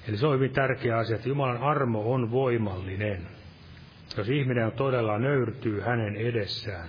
Eli 0.09 0.17
se 0.17 0.27
on 0.27 0.35
hyvin 0.35 0.53
tärkeä 0.53 0.99
asia, 0.99 1.17
että 1.17 1.29
Jumalan 1.29 1.63
armo 1.63 2.13
on 2.15 2.31
voimallinen. 2.31 3.27
Jos 4.17 4.29
ihminen 4.29 4.67
on 4.67 4.73
todella 4.73 5.19
nöyrtyy 5.19 5.81
hänen 5.81 6.17
edessään, 6.17 6.89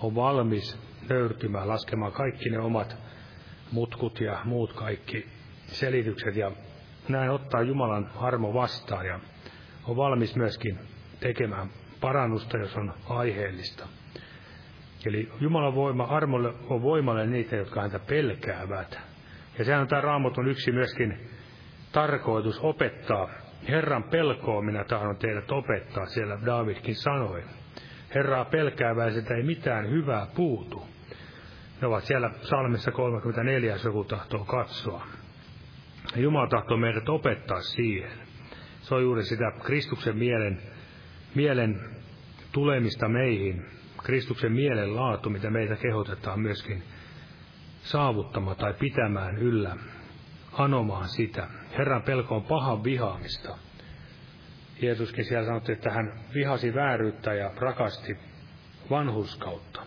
on 0.00 0.14
valmis 0.14 0.78
nöyrtymään, 1.08 1.68
laskemaan 1.68 2.12
kaikki 2.12 2.50
ne 2.50 2.58
omat 2.58 2.96
mutkut 3.72 4.20
ja 4.20 4.38
muut 4.44 4.72
kaikki 4.72 5.26
selitykset 5.66 6.36
ja 6.36 6.52
näin 7.08 7.30
ottaa 7.30 7.62
Jumalan 7.62 8.10
armo 8.16 8.54
vastaan 8.54 9.06
ja 9.06 9.20
on 9.88 9.96
valmis 9.96 10.36
myöskin 10.36 10.78
tekemään 11.20 11.68
parannusta, 12.00 12.58
jos 12.58 12.76
on 12.76 12.94
aiheellista. 13.08 13.86
Eli 15.06 15.32
Jumalan 15.40 15.74
voima, 15.74 16.04
armolle 16.04 16.54
on 16.68 16.82
voimalle 16.82 17.26
niitä, 17.26 17.56
jotka 17.56 17.80
häntä 17.80 17.98
pelkäävät. 17.98 18.98
Ja 19.58 19.64
sehän 19.64 19.80
on 19.80 19.88
tämä 19.88 20.00
raamatun 20.00 20.48
yksi 20.48 20.72
myöskin 20.72 21.28
tarkoitus 21.92 22.60
opettaa. 22.62 23.28
Herran 23.68 24.02
pelkoa 24.02 24.62
minä 24.62 24.84
tahdon 24.84 25.16
teidät 25.16 25.50
opettaa, 25.52 26.06
siellä 26.06 26.38
Davidkin 26.46 26.94
sanoi. 26.94 27.42
Herraa 28.14 28.44
pelkääväisiltä 28.44 29.34
ei 29.34 29.42
mitään 29.42 29.90
hyvää 29.90 30.26
puutu. 30.34 30.86
Ne 31.80 31.86
ovat 31.86 32.04
siellä 32.04 32.30
salmissa 32.42 32.90
34, 32.90 33.72
jos 33.72 33.84
joku 33.84 34.04
tahtoo 34.04 34.44
katsoa. 34.44 35.06
Jumala 36.16 36.48
tahtoo 36.48 36.76
meidät 36.76 37.08
opettaa 37.08 37.60
siihen. 37.60 38.29
Se 38.90 38.94
on 38.94 39.02
juuri 39.02 39.24
sitä 39.24 39.52
Kristuksen 39.62 40.16
mielen, 40.16 40.62
mielen 41.34 41.80
tulemista 42.52 43.08
meihin, 43.08 43.64
Kristuksen 44.02 44.52
mielenlaatu, 44.52 45.30
mitä 45.30 45.50
meitä 45.50 45.76
kehotetaan 45.76 46.40
myöskin 46.40 46.82
saavuttamaan 47.82 48.56
tai 48.56 48.74
pitämään 48.74 49.38
yllä, 49.38 49.76
anomaan 50.52 51.08
sitä. 51.08 51.46
Herran 51.78 52.02
pelko 52.02 52.36
on 52.36 52.42
pahan 52.42 52.84
vihaamista. 52.84 53.58
Jeesuskin 54.82 55.24
siellä 55.24 55.46
sanoi, 55.46 55.62
että 55.68 55.90
hän 55.90 56.12
vihasi 56.34 56.74
vääryyttä 56.74 57.34
ja 57.34 57.50
rakasti 57.56 58.16
vanhuskautta. 58.90 59.82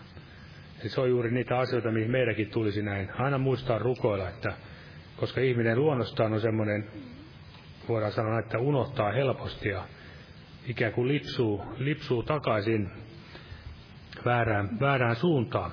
Eli 0.80 0.88
se 0.88 1.00
on 1.00 1.10
juuri 1.10 1.30
niitä 1.30 1.58
asioita, 1.58 1.90
mihin 1.90 2.10
meidänkin 2.10 2.50
tulisi 2.50 2.82
näin 2.82 3.10
aina 3.18 3.38
muistaa 3.38 3.78
rukoilla, 3.78 4.28
että 4.28 4.52
koska 5.16 5.40
ihminen 5.40 5.78
luonnostaan 5.78 6.32
on 6.32 6.40
semmoinen, 6.40 6.88
voidaan 7.88 8.12
sanoa, 8.12 8.38
että 8.38 8.58
unohtaa 8.58 9.12
helposti 9.12 9.68
ja 9.68 9.82
ikään 10.66 10.92
kuin 10.92 11.08
lipsuu, 11.08 11.64
lipsuu 11.78 12.22
takaisin 12.22 12.90
väärään, 14.24 14.80
väärään 14.80 15.16
suuntaan. 15.16 15.70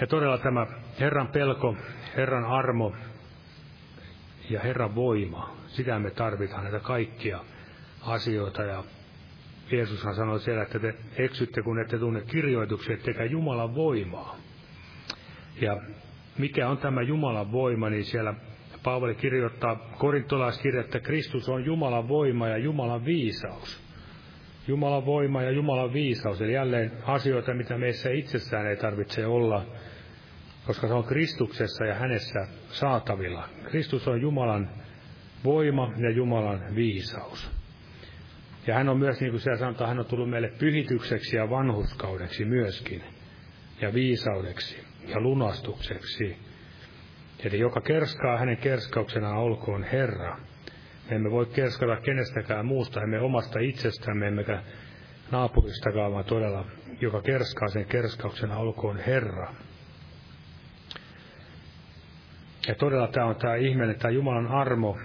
Ja 0.00 0.06
todella 0.06 0.38
tämä 0.38 0.66
Herran 1.00 1.28
pelko, 1.28 1.76
Herran 2.16 2.44
armo 2.44 2.92
ja 4.50 4.60
Herran 4.60 4.94
voima, 4.94 5.56
sitä 5.66 5.98
me 5.98 6.10
tarvitaan 6.10 6.62
näitä 6.62 6.80
kaikkia 6.80 7.40
asioita. 8.02 8.62
Ja 8.62 8.84
Jeesushan 9.70 10.14
sanoi 10.14 10.40
siellä, 10.40 10.62
että 10.62 10.78
te 10.78 10.94
eksytte, 11.16 11.62
kun 11.62 11.80
ette 11.80 11.98
tunne 11.98 12.20
kirjoituksia, 12.20 12.94
ettekä 12.94 13.24
Jumalan 13.24 13.74
voimaa. 13.74 14.36
Ja 15.60 15.82
mikä 16.38 16.68
on 16.68 16.78
tämä 16.78 17.02
Jumalan 17.02 17.52
voima, 17.52 17.90
niin 17.90 18.04
siellä 18.04 18.34
Paavali 18.84 19.14
kirjoittaa 19.14 19.76
korintolaiskirja, 19.98 20.80
että 20.80 21.00
Kristus 21.00 21.48
on 21.48 21.64
Jumalan 21.64 22.08
voima 22.08 22.48
ja 22.48 22.56
Jumalan 22.56 23.04
viisaus. 23.04 23.82
Jumalan 24.68 25.06
voima 25.06 25.42
ja 25.42 25.50
Jumalan 25.50 25.92
viisaus, 25.92 26.40
eli 26.40 26.52
jälleen 26.52 26.92
asioita, 27.06 27.54
mitä 27.54 27.78
meissä 27.78 28.10
itsessään 28.10 28.66
ei 28.66 28.76
tarvitse 28.76 29.26
olla, 29.26 29.64
koska 30.66 30.88
se 30.88 30.94
on 30.94 31.04
Kristuksessa 31.04 31.84
ja 31.84 31.94
hänessä 31.94 32.46
saatavilla. 32.68 33.48
Kristus 33.64 34.08
on 34.08 34.20
Jumalan 34.20 34.70
voima 35.44 35.92
ja 35.96 36.10
Jumalan 36.10 36.74
viisaus. 36.74 37.50
Ja 38.66 38.74
hän 38.74 38.88
on 38.88 38.98
myös, 38.98 39.20
niin 39.20 39.30
kuin 39.30 39.40
siellä 39.40 39.58
sanotaan, 39.58 39.88
hän 39.88 39.98
on 39.98 40.06
tullut 40.06 40.30
meille 40.30 40.52
pyhitykseksi 40.58 41.36
ja 41.36 41.50
vanhuskaudeksi 41.50 42.44
myöskin, 42.44 43.02
ja 43.80 43.94
viisaudeksi 43.94 44.84
ja 45.06 45.20
lunastukseksi. 45.20 46.36
Eli 47.44 47.58
joka 47.58 47.80
kerskaa 47.80 48.38
hänen 48.38 48.56
kerskauksenaan 48.56 49.36
olkoon 49.36 49.84
Herra. 49.84 50.38
Me 51.10 51.16
emme 51.16 51.30
voi 51.30 51.46
kerskata 51.46 51.96
kenestäkään 51.96 52.66
muusta, 52.66 53.02
emme 53.02 53.20
omasta 53.20 53.58
itsestämme, 53.58 54.26
emmekä 54.26 54.62
naapuristakaan, 55.30 56.12
vaan 56.12 56.24
todella 56.24 56.64
joka 57.00 57.22
kerskaa 57.22 57.68
sen 57.68 57.84
kerskauksena 57.84 58.56
olkoon 58.56 58.98
Herra. 58.98 59.54
Ja 62.68 62.74
todella 62.74 63.08
tämä 63.08 63.26
on 63.26 63.36
tämä 63.36 63.54
ihmeellinen, 63.54 64.00
tämä 64.00 64.12
Jumalan 64.12 64.46
armo, 64.46 64.98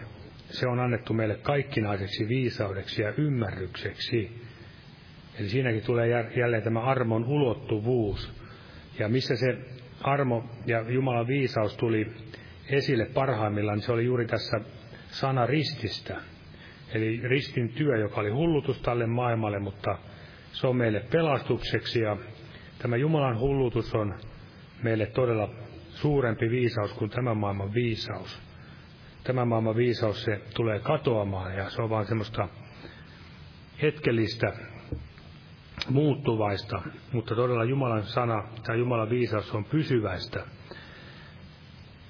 se 0.49 0.67
on 0.67 0.79
annettu 0.79 1.13
meille 1.13 1.35
kaikkinaiseksi 1.35 2.27
viisaudeksi 2.27 3.01
ja 3.01 3.13
ymmärrykseksi. 3.17 4.41
Eli 5.39 5.49
siinäkin 5.49 5.83
tulee 5.83 6.07
jälleen 6.37 6.63
tämä 6.63 6.81
armon 6.81 7.25
ulottuvuus. 7.25 8.33
Ja 8.99 9.09
missä 9.09 9.35
se 9.35 9.57
armo 10.05 10.43
ja 10.65 10.81
Jumalan 10.89 11.27
viisaus 11.27 11.77
tuli 11.77 12.11
esille 12.69 13.05
parhaimmillaan, 13.05 13.77
niin 13.77 13.85
se 13.85 13.91
oli 13.91 14.05
juuri 14.05 14.25
tässä 14.25 14.57
sana 15.07 15.45
rististä. 15.45 16.21
Eli 16.93 17.19
ristin 17.23 17.69
työ, 17.69 17.97
joka 17.97 18.21
oli 18.21 18.29
hullutus 18.29 18.81
tälle 18.81 19.05
maailmalle, 19.05 19.59
mutta 19.59 19.97
se 20.51 20.67
on 20.67 20.75
meille 20.75 20.99
pelastukseksi 21.11 21.99
ja 21.99 22.17
tämä 22.79 22.95
Jumalan 22.95 23.39
hullutus 23.39 23.95
on 23.95 24.15
meille 24.83 25.05
todella 25.05 25.49
suurempi 25.89 26.49
viisaus 26.49 26.93
kuin 26.93 27.09
tämän 27.09 27.37
maailman 27.37 27.73
viisaus. 27.73 28.41
Tämän 29.23 29.47
maailman 29.47 29.75
viisaus 29.75 30.23
se 30.23 30.41
tulee 30.55 30.79
katoamaan 30.79 31.55
ja 31.55 31.69
se 31.69 31.81
on 31.81 31.89
vain 31.89 32.05
semmoista 32.05 32.47
hetkellistä, 33.81 34.53
muuttuvaista, 35.89 36.81
mutta 37.11 37.35
todella 37.35 37.63
Jumalan 37.63 38.03
sana 38.03 38.43
tai 38.63 38.79
Jumalan 38.79 39.09
viisaus 39.09 39.55
on 39.55 39.65
pysyväistä. 39.65 40.45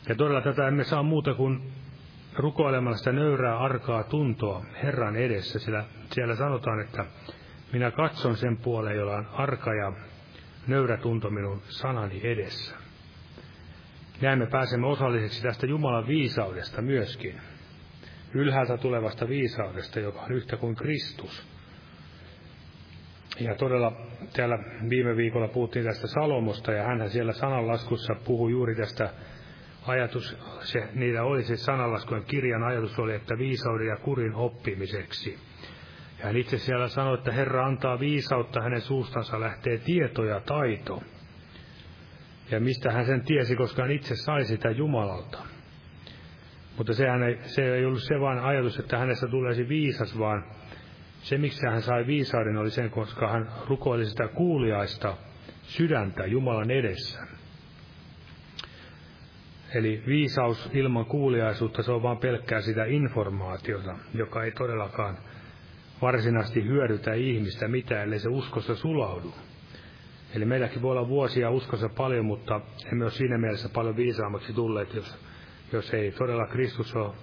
Ja 0.09 0.15
todella 0.15 0.41
tätä 0.41 0.67
emme 0.67 0.83
saa 0.83 1.03
muuta 1.03 1.33
kuin 1.33 1.71
rukoilemalla 2.37 2.97
sitä 2.97 3.11
nöyrää 3.11 3.57
arkaa 3.57 4.03
tuntoa 4.03 4.65
Herran 4.83 5.15
edessä, 5.15 5.59
sillä 5.59 5.85
siellä 6.11 6.35
sanotaan, 6.35 6.81
että 6.81 7.05
minä 7.73 7.91
katson 7.91 8.37
sen 8.37 8.57
puoleen, 8.57 8.97
jolla 8.97 9.15
on 9.15 9.27
arka 9.33 9.73
ja 9.73 9.93
nöyrä 10.67 10.97
tunto 10.97 11.29
minun 11.29 11.61
sanani 11.67 12.21
edessä. 12.23 12.75
Näin 14.21 14.39
me 14.39 14.45
pääsemme 14.47 14.87
osalliseksi 14.87 15.43
tästä 15.43 15.67
Jumalan 15.67 16.07
viisaudesta 16.07 16.81
myöskin. 16.81 17.41
Ylhäältä 18.33 18.77
tulevasta 18.77 19.27
viisaudesta, 19.27 19.99
joka 19.99 20.21
on 20.21 20.31
yhtä 20.31 20.57
kuin 20.57 20.75
Kristus. 20.75 21.54
Ja 23.39 23.55
todella 23.55 23.91
täällä 24.33 24.59
viime 24.89 25.15
viikolla 25.15 25.47
puhuttiin 25.47 25.85
tästä 25.85 26.07
Salomosta, 26.07 26.71
ja 26.71 26.83
hän 26.83 27.09
siellä 27.09 27.33
sananlaskussa 27.33 28.15
puhui 28.25 28.51
juuri 28.51 28.75
tästä 28.75 29.09
ajatus, 29.87 30.37
se, 30.59 30.87
niitä 30.93 31.23
oli 31.23 31.43
se 31.43 31.57
sananlaskujen 31.57 32.23
kirjan 32.23 32.63
ajatus 32.63 32.99
oli, 32.99 33.13
että 33.13 33.37
viisauden 33.37 33.87
ja 33.87 33.97
kurin 33.97 34.35
oppimiseksi. 34.35 35.39
Ja 36.19 36.25
hän 36.25 36.37
itse 36.37 36.57
siellä 36.57 36.87
sanoi, 36.87 37.17
että 37.17 37.31
Herra 37.31 37.65
antaa 37.65 37.99
viisautta, 37.99 38.61
hänen 38.61 38.81
suustansa 38.81 39.39
lähtee 39.39 39.77
tieto 39.77 40.23
ja 40.23 40.39
taito. 40.39 41.03
Ja 42.51 42.59
mistä 42.59 42.91
hän 42.91 43.05
sen 43.05 43.25
tiesi, 43.25 43.55
koska 43.55 43.81
hän 43.81 43.91
itse 43.91 44.15
sai 44.15 44.45
sitä 44.45 44.69
Jumalalta. 44.69 45.37
Mutta 46.77 46.93
sehän 46.93 47.23
ei, 47.23 47.37
se 47.41 47.75
ei 47.75 47.85
ollut 47.85 48.03
se 48.03 48.19
vain 48.19 48.39
ajatus, 48.39 48.79
että 48.79 48.97
hänestä 48.97 49.27
tulisi 49.27 49.69
viisas, 49.69 50.19
vaan 50.19 50.43
se, 51.25 51.37
miksi 51.37 51.67
hän 51.67 51.81
sai 51.81 52.07
viisauden, 52.07 52.57
oli 52.57 52.71
sen, 52.71 52.89
koska 52.89 53.27
hän 53.27 53.47
rukoili 53.67 54.05
sitä 54.05 54.27
kuuliaista 54.27 55.17
sydäntä 55.63 56.25
Jumalan 56.25 56.71
edessä. 56.71 57.19
Eli 59.75 60.03
viisaus 60.07 60.69
ilman 60.73 61.05
kuuliaisuutta, 61.05 61.83
se 61.83 61.91
on 61.91 62.03
vain 62.03 62.17
pelkkää 62.17 62.61
sitä 62.61 62.85
informaatiota, 62.85 63.95
joka 64.13 64.43
ei 64.43 64.51
todellakaan 64.51 65.17
varsinaisesti 66.01 66.63
hyödytä 66.63 67.13
ihmistä 67.13 67.67
mitään, 67.67 68.03
ellei 68.03 68.19
se 68.19 68.29
uskossa 68.29 68.75
sulaudu. 68.75 69.33
Eli 70.35 70.45
meilläkin 70.45 70.81
voi 70.81 70.91
olla 70.91 71.07
vuosia 71.07 71.49
uskossa 71.49 71.89
paljon, 71.89 72.25
mutta 72.25 72.61
emme 72.91 73.05
ole 73.05 73.11
siinä 73.11 73.37
mielessä 73.37 73.69
paljon 73.69 73.95
viisaammaksi 73.95 74.53
tulleet, 74.53 74.93
jos, 74.93 75.17
jos 75.71 75.93
ei 75.93 76.11
todella 76.11 76.47
Kristus 76.47 76.95
ole 76.95 77.13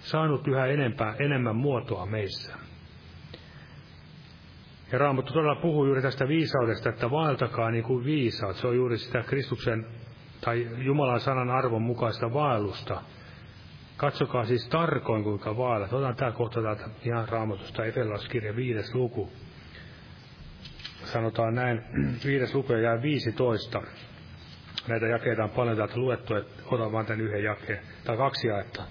saanut 0.00 0.48
yhä 0.48 0.66
enempää, 0.66 1.14
enemmän 1.18 1.56
muotoa 1.56 2.06
meissä. 2.06 2.63
Ja 4.92 4.98
Raamattu 4.98 5.32
todella 5.32 5.54
puhuu 5.54 5.84
juuri 5.86 6.02
tästä 6.02 6.28
viisaudesta, 6.28 6.88
että 6.88 7.10
vaeltakaa 7.10 7.70
niin 7.70 7.84
kuin 7.84 8.04
viisaat. 8.04 8.56
Se 8.56 8.66
on 8.66 8.76
juuri 8.76 8.98
sitä 8.98 9.22
Kristuksen 9.22 9.86
tai 10.40 10.68
Jumalan 10.78 11.20
sanan 11.20 11.50
arvon 11.50 11.82
mukaista 11.82 12.32
vaellusta. 12.32 13.02
Katsokaa 13.96 14.44
siis 14.44 14.68
tarkoin, 14.68 15.24
kuinka 15.24 15.56
vaellat. 15.56 15.92
Otan 15.92 16.16
tämä 16.16 16.32
kohta 16.32 16.62
täältä 16.62 16.84
ihan 17.04 17.28
raamatusta, 17.28 17.84
Efelaskirja 17.84 18.56
viides 18.56 18.94
luku 18.94 19.30
sanotaan 21.04 21.54
näin, 21.54 21.82
viides 22.26 22.54
luku 22.54 22.72
ja 22.72 23.02
15. 23.02 23.82
Näitä 24.88 25.06
jakeita 25.06 25.44
on 25.44 25.50
paljon 25.50 25.76
täältä 25.76 25.96
luettu, 25.96 26.34
että 26.34 26.62
otan 26.66 26.92
vain 26.92 27.06
tämän 27.06 27.20
yhden 27.20 27.44
jakeen, 27.44 27.80
tai 28.04 28.16
kaksi 28.16 28.48
jaetta. 28.48 28.82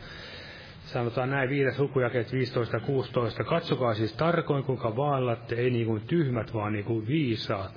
Sanotaan 0.86 1.30
näin, 1.30 1.50
viides 1.50 1.80
luku, 1.80 2.00
jakeet 2.00 2.32
15 2.32 2.76
ja 2.76 2.80
16. 2.80 3.44
Katsokaa 3.44 3.94
siis 3.94 4.14
tarkoin, 4.14 4.64
kuinka 4.64 4.96
vaallatte, 4.96 5.56
ei 5.56 5.70
niin 5.70 5.86
kuin 5.86 6.02
tyhmät, 6.02 6.54
vaan 6.54 6.74
niin 6.74 6.86
kuin 6.86 7.08
viisaat. 7.08 7.72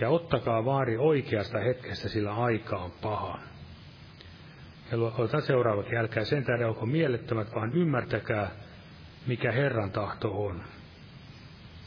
Ja 0.00 0.08
ottakaa 0.08 0.64
vaari 0.64 0.96
oikeasta 0.98 1.58
hetkestä, 1.58 2.08
sillä 2.08 2.34
aika 2.34 2.76
on 2.76 2.90
paha. 3.02 3.38
Ja 4.92 4.98
otetaan 4.98 5.42
seuraavat, 5.42 5.86
älkää 5.96 6.24
sen 6.24 6.44
tähden 6.44 6.68
onko 6.68 6.86
mielettömät, 6.86 7.54
vaan 7.54 7.72
ymmärtäkää, 7.72 8.50
mikä 9.26 9.52
Herran 9.52 9.90
tahto 9.90 10.44
on. 10.46 10.62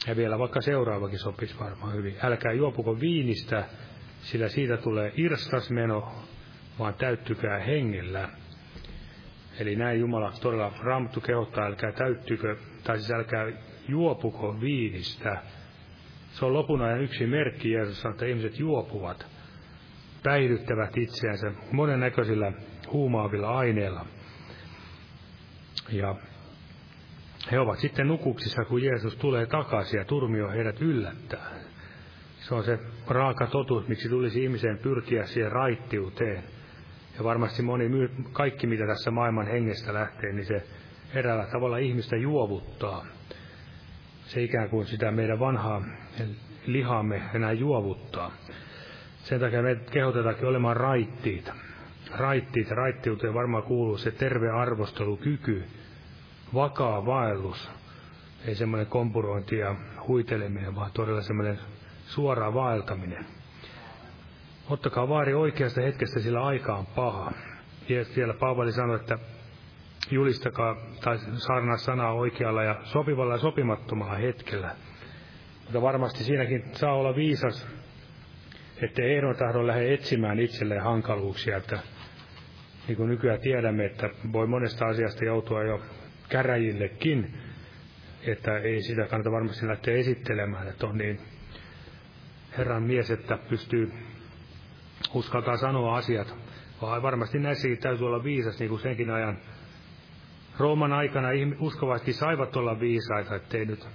Ja 0.07 0.15
vielä 0.15 0.39
vaikka 0.39 0.61
seuraavakin 0.61 1.19
sopisi 1.19 1.59
varmaan 1.59 1.93
hyvin. 1.93 2.15
Älkää 2.23 2.51
juopuko 2.51 2.99
viinistä, 2.99 3.63
sillä 4.21 4.47
siitä 4.47 4.77
tulee 4.77 5.13
irstasmeno, 5.15 6.11
vaan 6.79 6.93
täyttykää 6.93 7.59
hengellä. 7.59 8.29
Eli 9.59 9.75
näin 9.75 9.99
Jumala 9.99 10.31
todella 10.41 10.71
raamattu 10.79 11.21
kehottaa, 11.21 11.65
älkää 11.65 11.91
täyttykö, 11.91 12.55
tai 12.83 12.97
siis 12.97 13.11
älkää 13.11 13.51
juopuko 13.87 14.61
viinistä. 14.61 15.41
Se 16.31 16.45
on 16.45 16.53
lopun 16.53 16.81
ajan 16.81 17.01
yksi 17.01 17.27
merkki 17.27 17.71
Jeesus 17.71 18.05
että 18.05 18.25
ihmiset 18.25 18.59
juopuvat, 18.59 19.27
päihdyttävät 20.23 20.97
itseänsä 20.97 21.51
monennäköisillä 21.71 22.51
huumaavilla 22.91 23.57
aineilla. 23.57 24.05
Ja 25.91 26.15
he 27.51 27.59
ovat 27.59 27.79
sitten 27.79 28.07
nukuksissa, 28.07 28.65
kun 28.65 28.83
Jeesus 28.83 29.15
tulee 29.15 29.45
takaisin 29.45 29.97
ja 29.97 30.05
turmio 30.05 30.49
heidät 30.49 30.81
yllättää. 30.81 31.51
Se 32.39 32.55
on 32.55 32.63
se 32.63 32.79
raaka 33.07 33.47
totuus, 33.47 33.87
miksi 33.87 34.09
tulisi 34.09 34.43
ihmiseen 34.43 34.77
pyrkiä 34.77 35.25
siihen 35.25 35.51
raittiuteen. 35.51 36.43
Ja 37.17 37.23
varmasti 37.23 37.61
moni, 37.61 37.89
kaikki 38.31 38.67
mitä 38.67 38.87
tässä 38.87 39.11
maailman 39.11 39.47
hengestä 39.47 39.93
lähtee, 39.93 40.33
niin 40.33 40.45
se 40.45 40.63
eräällä 41.13 41.45
tavalla 41.45 41.77
ihmistä 41.77 42.15
juovuttaa. 42.15 43.05
Se 44.25 44.43
ikään 44.43 44.69
kuin 44.69 44.85
sitä 44.87 45.11
meidän 45.11 45.39
vanhaa 45.39 45.83
lihamme 46.65 47.21
enää 47.33 47.51
juovuttaa. 47.51 48.31
Sen 49.17 49.39
takia 49.39 49.61
me 49.61 49.75
kehotetaankin 49.75 50.47
olemaan 50.47 50.77
raittiita. 50.77 51.53
Raittiita, 52.11 52.75
raittiuteen 52.75 53.33
varmaan 53.33 53.63
kuuluu 53.63 53.97
se 53.97 54.11
terve 54.11 54.49
arvostelukyky, 54.49 55.63
vakaa 56.53 57.05
vaellus. 57.05 57.69
Ei 58.45 58.55
semmoinen 58.55 58.87
kompurointi 58.87 59.57
ja 59.57 59.75
huiteleminen, 60.07 60.75
vaan 60.75 60.91
todella 60.93 61.21
semmoinen 61.21 61.59
suora 62.05 62.53
vaeltaminen. 62.53 63.25
Ottakaa 64.69 65.09
vaari 65.09 65.33
oikeasta 65.33 65.81
hetkestä, 65.81 66.19
sillä 66.19 66.45
aika 66.45 66.75
on 66.75 66.85
paha. 66.85 67.31
Ja 67.89 68.05
siellä 68.05 68.33
Paavali 68.33 68.71
sanoi, 68.71 68.95
että 68.95 69.17
julistakaa 70.11 70.75
tai 71.03 71.17
saarnaa 71.17 71.77
sanaa 71.77 72.13
oikealla 72.13 72.63
ja 72.63 72.75
sopivalla 72.83 73.33
ja 73.33 73.39
sopimattomalla 73.39 74.15
hetkellä. 74.15 74.75
Mutta 75.63 75.81
varmasti 75.81 76.23
siinäkin 76.23 76.63
saa 76.73 76.93
olla 76.93 77.15
viisas, 77.15 77.67
ettei 78.81 79.15
ehdon 79.15 79.35
tahdon 79.35 79.67
lähde 79.67 79.93
etsimään 79.93 80.39
itselleen 80.39 80.83
hankaluuksia, 80.83 81.57
että 81.57 81.79
niin 82.87 82.97
kuin 82.97 83.09
nykyään 83.09 83.39
tiedämme, 83.39 83.85
että 83.85 84.09
voi 84.33 84.47
monesta 84.47 84.85
asiasta 84.85 85.25
joutua 85.25 85.63
jo 85.63 85.81
käräjillekin, 86.29 87.37
että 88.27 88.57
ei 88.57 88.81
sitä 88.81 89.05
kannata 89.07 89.31
varmasti 89.31 89.67
lähteä 89.67 89.95
esittelemään, 89.95 90.67
että 90.67 90.87
on 90.87 90.97
niin 90.97 91.19
Herran 92.57 92.83
mies, 92.83 93.11
että 93.11 93.37
pystyy 93.49 93.91
uskaltaa 95.13 95.57
sanoa 95.57 95.95
asiat. 95.95 96.35
Vaan 96.81 97.01
varmasti 97.01 97.39
näissäkin 97.39 97.77
täytyy 97.77 98.07
olla 98.07 98.23
viisas, 98.23 98.59
niin 98.59 98.69
kuin 98.69 98.81
senkin 98.81 99.11
ajan 99.11 99.37
Rooman 100.57 100.93
aikana 100.93 101.27
uskovatkin 101.59 102.13
saivat 102.13 102.55
olla 102.55 102.79
viisaita, 102.79 103.35
ettei 103.35 103.65
nyt 103.65 103.87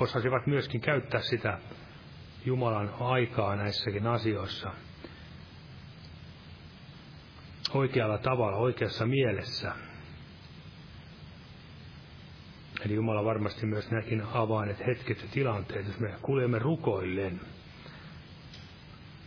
osasivat 0.00 0.46
myöskin 0.46 0.80
käyttää 0.80 1.20
sitä 1.20 1.58
Jumalan 2.44 2.90
aikaa 3.00 3.56
näissäkin 3.56 4.06
asioissa. 4.06 4.70
oikealla 7.74 8.18
tavalla, 8.18 8.56
oikeassa 8.56 9.06
mielessä. 9.06 9.72
Eli 12.86 12.94
Jumala 12.94 13.24
varmasti 13.24 13.66
myös 13.66 13.90
näkin 13.90 14.22
avainet 14.32 14.86
hetket 14.86 15.22
ja 15.22 15.28
tilanteet, 15.30 15.86
jos 15.86 16.00
me 16.00 16.14
kuljemme 16.22 16.58
rukoillen. 16.58 17.40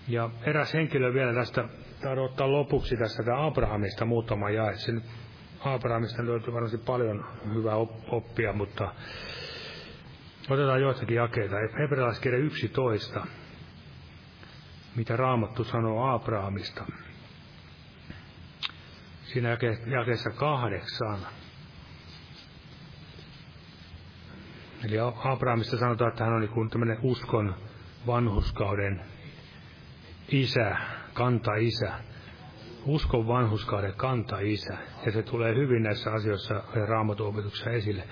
Ja 0.07 0.29
eräs 0.43 0.73
henkilö 0.73 1.13
vielä 1.13 1.33
tästä, 1.33 1.63
tahdon 2.01 2.25
ottaa 2.25 2.51
lopuksi 2.51 2.97
tästä 2.97 3.23
tämä 3.23 3.45
Abrahamista 3.45 4.05
muutama 4.05 4.49
jae. 4.49 4.75
Se 4.75 4.91
nyt 4.91 5.03
Abrahamista 5.59 6.25
löytyy 6.25 6.53
varmasti 6.53 6.77
paljon 6.77 7.25
hyvää 7.53 7.75
oppia, 8.11 8.53
mutta 8.53 8.93
otetaan 10.49 10.81
joitakin 10.81 11.15
jakeita. 11.15 11.55
Hebrealaiskirja 11.79 12.39
11, 12.39 13.27
mitä 14.95 15.17
Raamattu 15.17 15.63
sanoo 15.63 16.15
Abrahamista. 16.15 16.85
Siinä 19.23 19.49
jake, 19.49 19.77
jakeessa 19.85 20.29
kahdeksan. 20.29 21.19
Eli 24.85 24.99
Abrahamista 25.23 25.77
sanotaan, 25.77 26.11
että 26.11 26.23
hän 26.23 26.33
on 26.33 26.41
niin 26.41 26.69
tämmöinen 26.69 26.97
uskon 27.01 27.55
vanhuskauden 28.07 29.01
isä, 30.31 30.75
kanta-isä. 31.13 31.93
Uskon 32.85 33.27
vanhuskauden 33.27 33.93
kanta-isä. 33.93 34.77
Ja 35.05 35.11
se 35.11 35.23
tulee 35.23 35.55
hyvin 35.55 35.83
näissä 35.83 36.11
asioissa 36.11 36.63
raamatuopetuksessa 36.87 37.69
esille. 37.69 38.03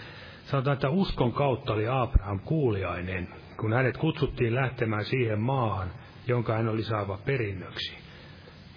Sanotaan, 0.45 0.73
että 0.73 0.89
uskon 0.89 1.33
kautta 1.33 1.73
oli 1.73 1.87
Abraham 1.87 2.39
kuuliainen, 2.39 3.27
kun 3.57 3.73
hänet 3.73 3.97
kutsuttiin 3.97 4.55
lähtemään 4.55 5.05
siihen 5.05 5.39
maahan, 5.39 5.91
jonka 6.27 6.53
hän 6.53 6.67
oli 6.67 6.83
saava 6.83 7.19
perinnöksi. 7.25 7.97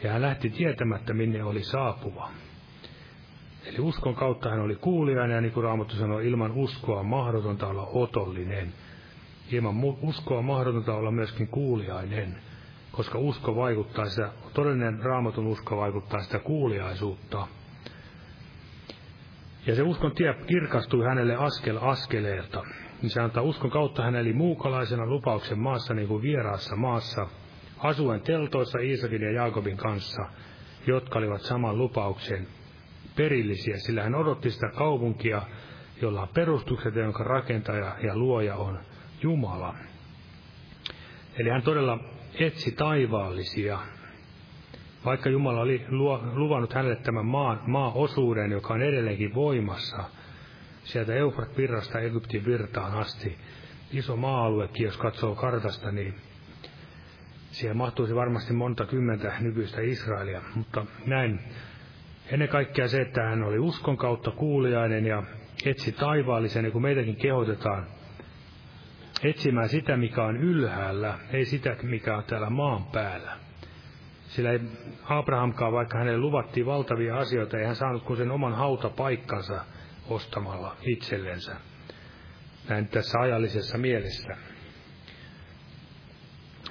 Ja 0.03 0.13
hän 0.13 0.23
lähti 0.23 0.51
tietämättä, 0.51 1.15
minne 1.15 1.45
oli 1.45 1.63
saapuva. 1.63 2.31
Eli 3.67 3.81
uskon 3.81 4.15
kautta 4.15 4.51
hän 4.51 4.61
oli 4.61 4.77
kuulijainen, 4.77 5.35
ja 5.35 5.41
niin 5.41 5.53
kuin 5.53 5.65
Raamattu 5.65 5.97
sanoi, 5.97 6.27
ilman 6.27 6.53
uskoa 6.53 7.03
mahdotonta 7.03 7.67
olla 7.67 7.87
otollinen. 7.93 8.73
Ilman 9.53 9.75
uskoa 9.85 10.43
mahdotonta 10.43 10.95
olla 10.95 11.11
myöskin 11.11 11.49
kuulijainen, 11.49 12.43
koska 12.93 13.19
usko 13.19 13.57
vaikuttaa 13.57 14.05
sitä, 14.09 14.33
todellinen 14.55 15.03
raamatun 15.03 15.47
usko 15.47 15.77
vaikuttaa 15.77 16.23
sitä 16.23 16.39
kuuliaisuutta. 16.39 17.47
Ja 19.67 19.75
se 19.75 19.83
uskon 19.83 20.15
tie 20.15 20.35
kirkastui 20.47 21.05
hänelle 21.05 21.37
askel 21.37 21.79
askeleelta. 21.81 22.63
Niin 23.03 23.11
se 23.11 23.21
antaa 23.21 23.43
uskon 23.43 23.71
kautta 23.71 24.03
hän 24.03 24.17
eli 24.17 24.33
muukalaisena 24.33 25.07
lupauksen 25.07 25.59
maassa 25.59 25.95
niin 25.95 26.09
kuin 26.09 26.23
vieraassa 26.23 26.77
maassa, 26.77 27.27
asuen 27.79 28.21
teltoissa 28.21 28.79
Iisakin 28.79 29.23
ja 29.23 29.33
Jaakobin 29.33 29.77
kanssa, 29.77 30.23
jotka 30.87 31.19
olivat 31.19 31.41
saman 31.41 31.79
lupauksen 31.79 32.47
perillisiä, 33.17 33.77
sillä 33.79 34.03
hän 34.03 34.15
odotti 34.15 34.51
sitä 34.51 34.69
kaupunkia, 34.69 35.43
jolla 36.03 36.23
on 36.23 36.29
perustukset, 36.29 36.95
jonka 36.95 37.25
rakentaja 37.25 37.97
ja 38.03 38.17
luoja 38.17 38.57
on 38.57 38.79
Jumala. 39.23 39.75
Eli 41.39 41.51
hän 41.51 41.63
todella 41.63 41.99
etsi 42.35 42.73
taivaallisia, 42.73 43.79
vaikka 45.05 45.31
Jumala 45.31 45.61
oli 45.61 45.87
luvannut 46.35 46.75
hänelle 46.75 46.97
tämän 46.97 47.27
maan, 47.27 47.61
maa-osuuden, 47.67 48.51
joka 48.51 48.75
on 48.75 48.83
edelleenkin 48.83 49.35
voimassa, 49.35 50.05
sieltä 50.85 51.15
Eufrat 51.15 51.57
virrasta 51.57 52.01
Egyptin 52.01 52.45
virtaan 52.45 52.93
asti, 52.93 53.39
iso 53.93 54.17
maa-aluekin, 54.17 54.85
jos 54.85 54.97
katsoo 54.97 55.35
kartasta, 55.35 55.93
niin 55.93 56.15
siihen 57.51 57.77
mahtuisi 57.77 58.15
varmasti 58.15 58.53
monta 58.53 58.87
kymmentä 58.87 59.33
nykyistä 59.41 59.81
Israelia, 59.81 60.43
mutta 60.55 60.87
näin. 61.07 61.41
Ennen 62.31 62.49
kaikkea 62.49 62.89
se, 62.89 63.01
että 63.01 63.23
hän 63.23 63.43
oli 63.43 63.59
uskon 63.59 63.97
kautta 63.97 64.31
kuuliainen 64.31 65.07
ja 65.07 65.23
etsi 65.65 65.93
taivaallisen, 65.93 66.63
niin 66.65 66.73
kuin 66.73 66.83
meitäkin 66.83 67.17
kehotetaan 67.17 67.87
etsimään 69.25 69.69
sitä, 69.69 69.97
mikä 69.97 70.25
on 70.25 70.37
ylhäällä, 70.37 71.19
ei 71.33 71.45
sitä, 71.45 71.77
mikä 71.83 72.17
on 72.17 72.25
täällä 72.25 72.51
maan 72.51 72.85
päällä. 72.85 73.37
Sillä 74.29 74.53
ei 74.53 74.61
Abrahamkaan, 75.05 75.73
vaikka 75.73 75.99
hänelle 75.99 76.19
luvattiin 76.19 76.67
valtavia 76.67 77.17
asioita, 77.17 77.59
ei 77.59 77.67
hän 77.67 77.77
saanut 77.77 78.03
kuin 78.03 78.17
sen 78.17 78.31
oman 78.31 78.55
hautapaikkansa 78.55 79.65
ostamalla 80.09 80.77
itsellensä. 80.83 81.57
Näin 82.69 82.89
tässä 82.89 83.19
ajallisessa 83.21 83.79
mielessä. 83.79 84.37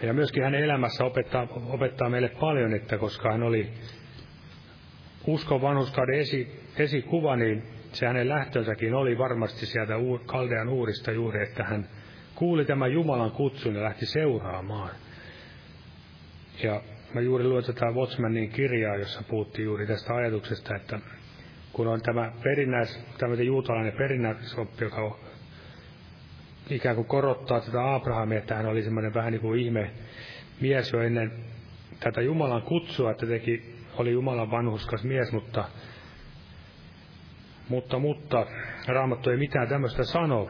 Ja 0.02 0.14
myöskin 0.14 0.44
hänen 0.44 0.64
elämässä 0.64 1.06
opettaa, 1.06 1.48
opettaa 1.52 2.10
meille 2.10 2.30
paljon, 2.30 2.74
että 2.74 2.98
koska 2.98 3.32
hän 3.32 3.44
oli 3.44 3.74
uskon 5.28 5.62
vanhuskauden 5.62 6.20
esi, 6.20 6.62
esikuva, 6.78 7.36
niin 7.36 7.64
se 7.92 8.08
hänen 8.08 8.30
lähtönsäkin 8.30 8.94
oli 8.94 9.18
varmasti 9.18 9.66
sieltä 9.66 9.94
Kaldean 10.26 10.70
uurista 10.70 11.12
juuri, 11.12 11.44
että 11.44 11.64
hän 11.64 11.90
kuuli 12.38 12.66
tämän 12.66 12.94
Jumalan 12.94 13.32
kutsun 13.32 13.76
ja 13.76 13.84
lähti 13.84 14.06
seuraamaan. 14.06 14.90
Ja 16.64 16.82
mä 17.14 17.22
juuri 17.22 17.44
luin 17.44 17.64
tätä 17.64 17.86
Watchmanin 17.86 18.50
kirjaa, 18.50 18.96
jossa 18.96 19.24
puhuttiin 19.30 19.66
juuri 19.66 19.88
tästä 19.88 20.14
ajatuksesta, 20.16 20.76
että 20.76 21.00
kun 21.74 21.88
on 21.88 22.02
tämä 22.02 22.32
perinnäis, 22.44 23.00
tämmöinen 23.18 23.46
juutalainen 23.46 23.94
perinnäisoppi, 23.94 24.84
joka 24.84 25.18
ikään 26.70 26.96
kuin 26.96 27.08
korottaa 27.08 27.62
tätä 27.62 27.96
Abrahamia, 27.96 28.38
että 28.38 28.56
hän 28.56 28.66
oli 28.66 28.84
semmoinen 28.84 29.14
vähän 29.14 29.32
niin 29.32 29.42
kuin 29.42 29.60
ihme 29.60 29.92
mies 30.62 30.94
jo 30.94 31.02
ennen 31.02 31.32
tätä 32.00 32.22
Jumalan 32.22 32.62
kutsua, 32.62 33.12
että 33.12 33.26
teki 33.26 33.76
oli 33.98 34.12
Jumalan 34.12 34.52
vanhuskas 34.52 35.04
mies, 35.04 35.32
mutta, 35.32 35.66
mutta, 37.70 38.00
mutta 38.00 38.46
Raamattu 38.88 39.30
ei 39.30 39.38
mitään 39.38 39.68
tämmöistä 39.68 40.04
sano. 40.04 40.50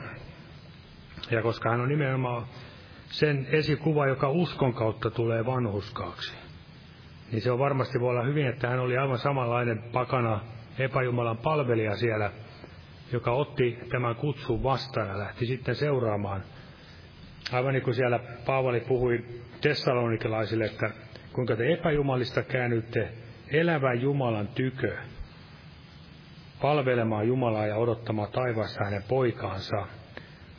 Ja 1.32 1.41
koska 1.41 1.69
hän 1.69 1.82
on 1.82 1.89
nimenomaan 1.89 2.45
sen 3.09 3.47
esikuva, 3.51 4.07
joka 4.07 4.30
uskon 4.30 4.73
kautta 4.73 5.11
tulee 5.11 5.45
vanhuskaaksi, 5.45 6.34
niin 7.32 7.41
se 7.41 7.51
on 7.51 7.59
varmasti 7.59 7.99
voi 7.99 8.09
olla 8.09 8.23
hyvin, 8.23 8.47
että 8.47 8.69
hän 8.69 8.80
oli 8.80 8.97
aivan 8.97 9.19
samanlainen 9.19 9.84
pakana 9.93 10.39
epäjumalan 10.80 11.38
palvelija 11.38 11.95
siellä, 11.95 12.32
joka 13.11 13.32
otti 13.32 13.80
tämän 13.91 14.15
kutsun 14.15 14.63
vastaan 14.63 15.07
ja 15.07 15.19
lähti 15.19 15.45
sitten 15.45 15.75
seuraamaan. 15.75 16.43
Aivan 17.51 17.73
niin 17.73 17.84
kuin 17.84 17.95
siellä 17.95 18.19
Paavali 18.45 18.80
puhui 18.80 19.25
tessalonikilaisille, 19.61 20.65
että 20.65 20.91
kuinka 21.34 21.55
te 21.55 21.73
epäjumalista 21.73 22.43
käännytte 22.43 23.09
elävän 23.51 24.01
Jumalan 24.01 24.47
tykö, 24.47 24.97
palvelemaan 26.61 27.28
Jumalaa 27.28 27.67
ja 27.67 27.75
odottamaan 27.75 28.32
taivaassa 28.32 28.84
hänen 28.84 29.03
poikaansa. 29.07 29.88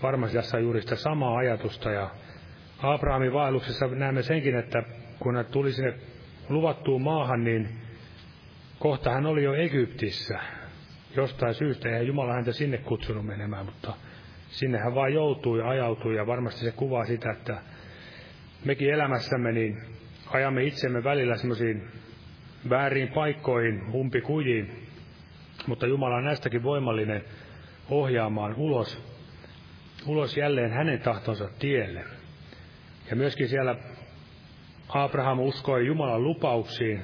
Varmasti 0.03 0.37
tässä 0.37 0.57
on 0.57 0.63
juuri 0.63 0.81
sitä 0.81 0.97
samaa 0.97 1.37
ajatusta. 1.37 1.91
Ja 1.91 2.11
Abrahamin 2.83 3.33
vaelluksessa 3.33 3.87
näemme 3.87 4.23
senkin, 4.23 4.59
että 4.59 4.83
kun 5.19 5.37
hän 5.37 5.47
tuli 5.47 5.73
sinne 5.73 5.95
luvattuun 6.49 7.03
maahan, 7.03 7.45
niin 7.45 7.69
kohta 8.79 9.11
hän 9.11 9.27
oli 9.27 9.45
jo 9.45 9.55
Egyptissä. 9.55 10.39
Jostain 11.17 11.55
syystä 11.55 11.97
ei 11.97 12.07
Jumala 12.07 12.33
häntä 12.33 12.53
sinne 12.53 12.79
kutsunut 12.79 13.27
menemään, 13.27 13.65
mutta 13.65 13.95
sinne 14.49 14.79
hän 14.79 14.95
vaan 14.95 15.15
joutui 15.15 15.59
ja 15.59 15.69
ajautui. 15.69 16.17
Ja 16.17 16.27
varmasti 16.27 16.65
se 16.65 16.73
kuvaa 16.73 17.05
sitä, 17.05 17.31
että 17.31 17.59
mekin 18.65 18.95
elämässämme 18.95 19.53
niin 19.53 19.79
ajamme 20.31 20.65
itsemme 20.65 21.05
välillä 21.05 21.37
semmoisiin 21.37 21.89
väärin 22.71 23.09
paikkoihin, 23.09 23.83
umpikujiin, 23.95 24.87
mutta 25.67 25.87
Jumala 25.87 26.17
on 26.17 26.25
näistäkin 26.25 26.63
voimallinen 26.63 27.25
ohjaamaan 27.91 28.55
ulos, 28.55 29.18
ulos 30.09 30.37
jälleen 30.37 30.71
hänen 30.71 31.01
tahtonsa 31.01 31.49
tielle. 31.59 32.05
Ja 33.11 33.17
myöskin 33.17 33.49
siellä 33.49 33.77
Abraham 34.89 35.41
uskoi 35.41 35.87
Jumalan 35.87 36.23
lupauksiin. 36.23 37.03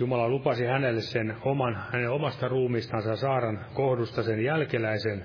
Jumala 0.00 0.28
lupasi 0.28 0.64
hänelle 0.64 1.00
sen 1.00 1.36
oman, 1.42 1.84
hänen 1.92 2.10
omasta 2.10 2.48
ruumistansa 2.48 3.16
Saaran 3.16 3.66
kohdusta 3.74 4.22
sen 4.22 4.44
jälkeläisen. 4.44 5.24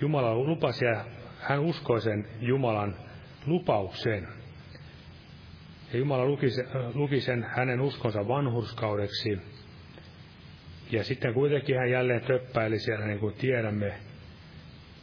Jumala 0.00 0.34
lupasi 0.34 0.84
ja 0.84 1.04
hän 1.40 1.60
uskoi 1.60 2.00
sen 2.00 2.26
Jumalan 2.40 2.96
lupaukseen. 3.46 4.28
Ja 5.92 5.98
Jumala 5.98 6.24
luki, 6.24 6.46
luki 6.94 7.20
sen 7.20 7.46
hänen 7.56 7.80
uskonsa 7.80 8.28
vanhurskaudeksi. 8.28 9.38
Ja 10.90 11.04
sitten 11.04 11.34
kuitenkin 11.34 11.76
hän 11.76 11.90
jälleen 11.90 12.20
töppäili 12.20 12.78
siellä, 12.78 13.06
niin 13.06 13.18
kuin 13.18 13.34
tiedämme, 13.34 13.94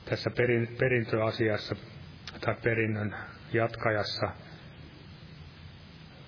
tässä 0.10 0.30
perin, 0.30 0.76
perintöasiassa 0.80 1.76
tai 2.42 2.56
perinnön 2.64 3.16
jatkajassa 3.54 4.30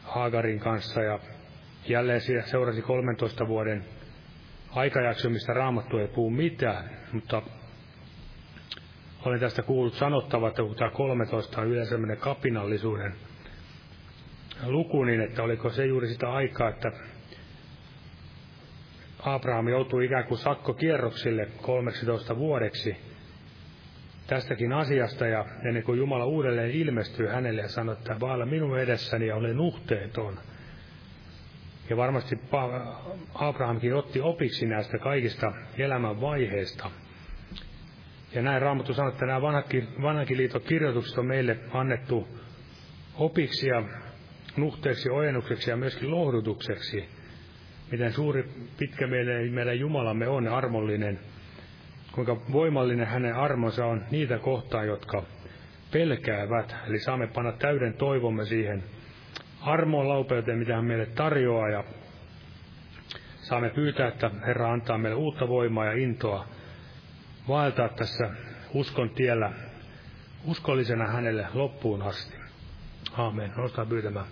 Haagarin 0.04 0.60
kanssa. 0.60 1.02
Ja 1.02 1.20
jälleen 1.88 2.22
seurasi 2.46 2.82
13 2.82 3.48
vuoden 3.48 3.86
aikajakso, 4.70 5.30
mistä 5.30 5.54
raamattu 5.54 5.98
ei 5.98 6.08
puhu 6.08 6.30
mitään, 6.30 6.90
mutta 7.12 7.42
olen 9.26 9.40
tästä 9.40 9.62
kuullut 9.62 9.94
sanottava, 9.94 10.48
että 10.48 10.62
kun 10.62 10.76
tämä 10.76 10.92
13 10.92 11.62
on 11.62 11.68
yleensä 11.68 11.96
kapinallisuuden 12.20 13.16
luku, 14.66 15.04
niin 15.04 15.22
että 15.22 15.44
oliko 15.44 15.70
se 15.70 15.86
juuri 15.86 16.08
sitä 16.08 16.32
aikaa, 16.32 16.70
että 16.70 16.92
Abraham 19.20 19.68
joutui 19.68 20.06
ikään 20.06 20.26
kuin 20.26 20.38
sakkokierroksille 20.38 21.48
13 21.62 22.38
vuodeksi 22.38 23.09
tästäkin 24.30 24.74
asiasta 24.74 25.28
ja 25.28 25.46
ennen 25.64 25.84
kuin 25.84 26.00
Jumala 26.00 26.26
uudelleen 26.26 26.72
ilmestyy 26.72 27.28
hänelle 27.28 27.62
ja 27.62 27.68
sanoi, 27.68 27.94
että 27.94 28.20
vaalla 28.20 28.46
minun 28.46 28.80
edessäni 28.80 29.28
ja 29.28 29.36
olen 29.36 29.58
nuhteeton. 29.58 30.40
Ja 31.90 31.98
varmasti 31.98 32.40
Abrahamkin 33.34 33.96
otti 33.96 34.22
opiksi 34.22 34.66
näistä 34.66 34.98
kaikista 34.98 35.54
elämän 35.78 36.22
vaiheista. 36.22 36.92
Ja 38.34 38.42
näin 38.42 38.62
Raamattu 38.62 38.94
sanoo, 38.94 39.12
että 39.12 39.26
nämä 39.26 39.42
vanhankin 40.02 40.38
liiton 40.38 40.62
kirjoitukset 40.62 41.18
on 41.18 41.26
meille 41.26 41.58
annettu 41.74 42.28
opiksi 43.16 43.68
ja 43.68 43.84
nuhteeksi, 44.58 45.10
ojennukseksi 45.10 45.70
ja 45.70 45.78
myöskin 45.78 46.12
lohdutukseksi. 46.12 47.06
Miten 47.92 48.14
suuri, 48.14 48.50
pitkä 48.78 49.08
meidän, 49.08 49.52
meidän 49.52 49.80
Jumalamme 49.80 50.28
on, 50.28 50.48
armollinen, 50.48 51.20
kuinka 52.12 52.38
voimallinen 52.52 53.08
hänen 53.08 53.36
armonsa 53.36 53.86
on 53.86 54.04
niitä 54.12 54.38
kohtaan, 54.40 54.88
jotka 54.88 55.24
pelkäävät. 55.92 56.76
Eli 56.88 57.00
saamme 57.00 57.28
panna 57.28 57.52
täyden 57.52 57.94
toivomme 57.94 58.46
siihen 58.46 58.84
armoon 59.62 60.10
laupeuteen, 60.10 60.58
mitä 60.58 60.76
hän 60.76 60.86
meille 60.86 61.06
tarjoaa, 61.06 61.70
ja 61.70 61.84
saamme 63.42 63.70
pyytää, 63.70 64.08
että 64.08 64.32
Herra 64.48 64.74
antaa 64.74 64.98
meille 64.98 65.16
uutta 65.16 65.48
voimaa 65.48 65.86
ja 65.86 65.92
intoa 65.92 66.46
vaeltaa 67.48 67.90
tässä 67.90 68.30
uskon 68.74 69.10
tiellä 69.10 69.52
uskollisena 70.46 71.08
hänelle 71.08 71.48
loppuun 71.54 72.02
asti. 72.02 72.38
Aamen. 73.18 73.52
Nostaa 73.58 73.86
pyytämään 73.86 74.26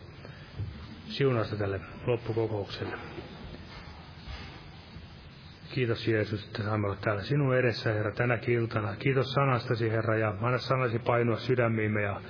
siunasta 1.09 1.55
tälle 1.55 1.80
loppukokoukselle. 2.05 2.95
Kiitos 5.74 6.07
Jeesus, 6.07 6.45
että 6.45 6.63
saamme 6.63 6.88
olla 6.88 6.97
täällä 7.01 7.22
sinun 7.22 7.55
edessä, 7.55 7.93
Herra, 7.93 8.11
tänäkin 8.11 8.55
iltana. 8.55 8.95
Kiitos 8.99 9.34
sanastasi, 9.34 9.91
Herra, 9.91 10.18
ja 10.18 10.34
anna 10.41 10.57
sanasi 10.57 10.99
painua 10.99 11.38
sydämiimme 11.38 12.01
ja 12.01 12.22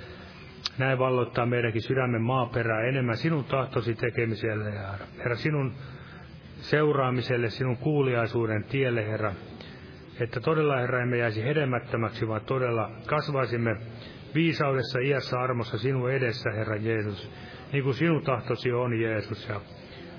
näin 0.77 0.99
valloittaa 0.99 1.45
meidänkin 1.45 1.81
sydämen 1.81 2.21
maaperää 2.21 2.81
enemmän 2.81 3.17
sinun 3.17 3.43
tahtosi 3.43 3.95
tekemiselle, 3.95 4.69
ja 4.69 4.93
Herra, 5.17 5.35
sinun 5.35 5.73
seuraamiselle, 6.59 7.49
sinun 7.49 7.77
kuuliaisuuden 7.77 8.63
tielle, 8.63 9.07
Herra, 9.07 9.33
että 10.19 10.39
todella, 10.39 10.77
Herra, 10.77 11.01
emme 11.01 11.17
jäisi 11.17 11.43
hedelmättömäksi, 11.43 12.27
vaan 12.27 12.41
todella 12.41 12.91
kasvaisimme 13.07 13.75
viisaudessa, 14.35 14.99
iässä, 14.99 15.39
armossa 15.39 15.77
sinun 15.77 16.11
edessä, 16.11 16.49
Herra 16.51 16.75
Jeesus, 16.75 17.31
niin 17.71 17.83
kuin 17.83 17.93
sinun 17.93 18.23
tahtosi 18.23 18.71
on, 18.71 18.99
Jeesus, 18.99 19.49
ja 19.49 19.61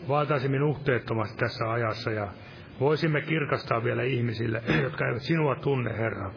valtaisimme 0.08 0.58
nuhteettomasti 0.58 1.36
tässä 1.36 1.72
ajassa, 1.72 2.10
ja 2.10 2.28
voisimme 2.80 3.20
kirkastaa 3.20 3.84
vielä 3.84 4.02
ihmisille, 4.02 4.62
jotka 4.82 5.06
eivät 5.06 5.22
sinua 5.22 5.54
tunne, 5.54 5.98
Herra, 5.98 6.30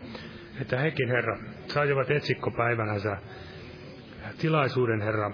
että 0.61 0.79
hekin, 0.79 1.09
Herra, 1.09 1.37
saisivat 1.67 2.11
etsikkopäivänänsä 2.11 3.17
tilaisuuden, 4.37 5.01
Herra, 5.01 5.31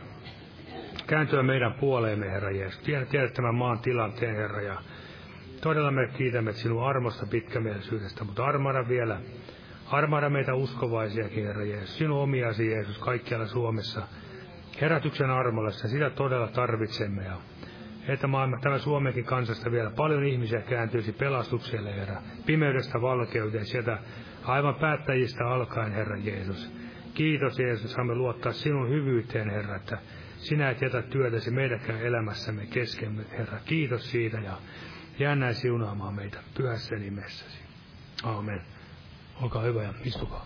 kääntyä 1.08 1.44
meidän 1.44 1.74
puoleemme, 1.74 2.32
Herra 2.32 2.52
Jeesus. 2.52 2.80
Tiedät, 2.80 3.10
tiedät 3.10 3.34
tämän 3.34 3.56
maan 3.56 3.80
tilanteen, 3.80 4.36
Herra, 4.36 4.62
ja 4.62 4.82
todella 5.62 5.92
me 5.92 6.08
kiitämme 6.18 6.54
sinun 6.54 6.88
armosta 6.88 7.26
pitkämielisyydestä, 7.26 8.24
mutta 8.24 8.46
armada 8.46 8.88
vielä, 8.88 9.22
armada 9.92 10.30
meitä 10.30 10.56
uskovaisiakin, 10.56 11.46
Herra 11.46 11.64
Jeesus, 11.64 11.98
sinun 11.98 12.20
omiasi, 12.20 12.72
Jeesus, 12.72 12.98
kaikkialla 12.98 13.48
Suomessa, 13.48 14.08
herätyksen 14.82 15.30
armolla, 15.30 15.72
sitä 15.72 16.10
todella 16.10 16.48
tarvitsemme, 16.48 17.24
ja 17.24 17.38
että 18.08 18.28
maailma, 18.28 18.58
tämä 18.62 18.78
Suomenkin 18.78 19.26
kansasta 19.26 19.72
vielä 19.72 19.92
paljon 19.92 20.24
ihmisiä 20.24 20.62
kääntyisi 20.62 21.12
pelastukselle, 21.12 21.96
Herra, 21.96 22.22
pimeydestä 22.46 23.02
valkeuteen, 23.02 23.66
sieltä 23.66 23.98
aivan 24.44 24.76
päättäjistä 24.76 25.48
alkaen, 25.48 25.92
Herra 25.92 26.18
Jeesus. 26.18 26.72
Kiitos 27.14 27.60
Jeesus, 27.60 27.94
saamme 27.94 28.16
luottaa 28.16 28.52
sinun 28.52 28.90
hyvyyteen, 28.90 29.50
Herra, 29.50 29.76
että 29.76 29.98
sinä 30.38 30.70
et 30.70 30.82
jätä 30.82 31.02
työtäsi 31.02 31.52
meidänkään 31.52 32.02
elämässämme 32.02 32.66
keskemme, 32.66 33.24
Herra. 33.32 33.60
Kiitos 33.66 34.12
siitä 34.12 34.38
ja 34.38 34.58
jää 35.20 35.54
siunaamaan 35.54 36.16
meitä 36.16 36.38
pyhässä 36.58 36.96
nimessäsi. 36.96 37.60
Amen. 38.24 38.62
Olkaa 39.42 39.62
hyvä 39.62 39.84
ja 39.84 39.94
istukaa. 40.06 40.46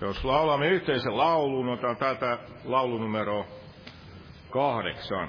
Jos 0.00 0.24
laulamme 0.24 0.68
yhteisen 0.68 1.16
laulun, 1.16 1.68
otan 1.68 1.96
tätä 1.96 2.38
laulunumero 2.64 3.46
kahdeksan. 4.50 5.28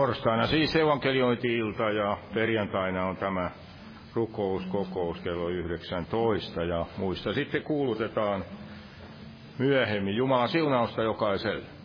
Torstaina 0.00 0.46
siis 0.46 0.76
evankeliointi-ilta 0.76 1.90
ja 1.90 2.18
perjantaina 2.34 3.06
on 3.06 3.16
tämä 3.16 3.50
rukouskokous 4.14 5.20
kello 5.20 5.48
19 5.48 6.64
ja 6.64 6.86
muista 6.96 7.32
sitten 7.32 7.62
kuulutetaan 7.62 8.44
myöhemmin 9.58 10.16
Jumalan 10.16 10.48
siunausta 10.48 11.02
jokaiselle. 11.02 11.79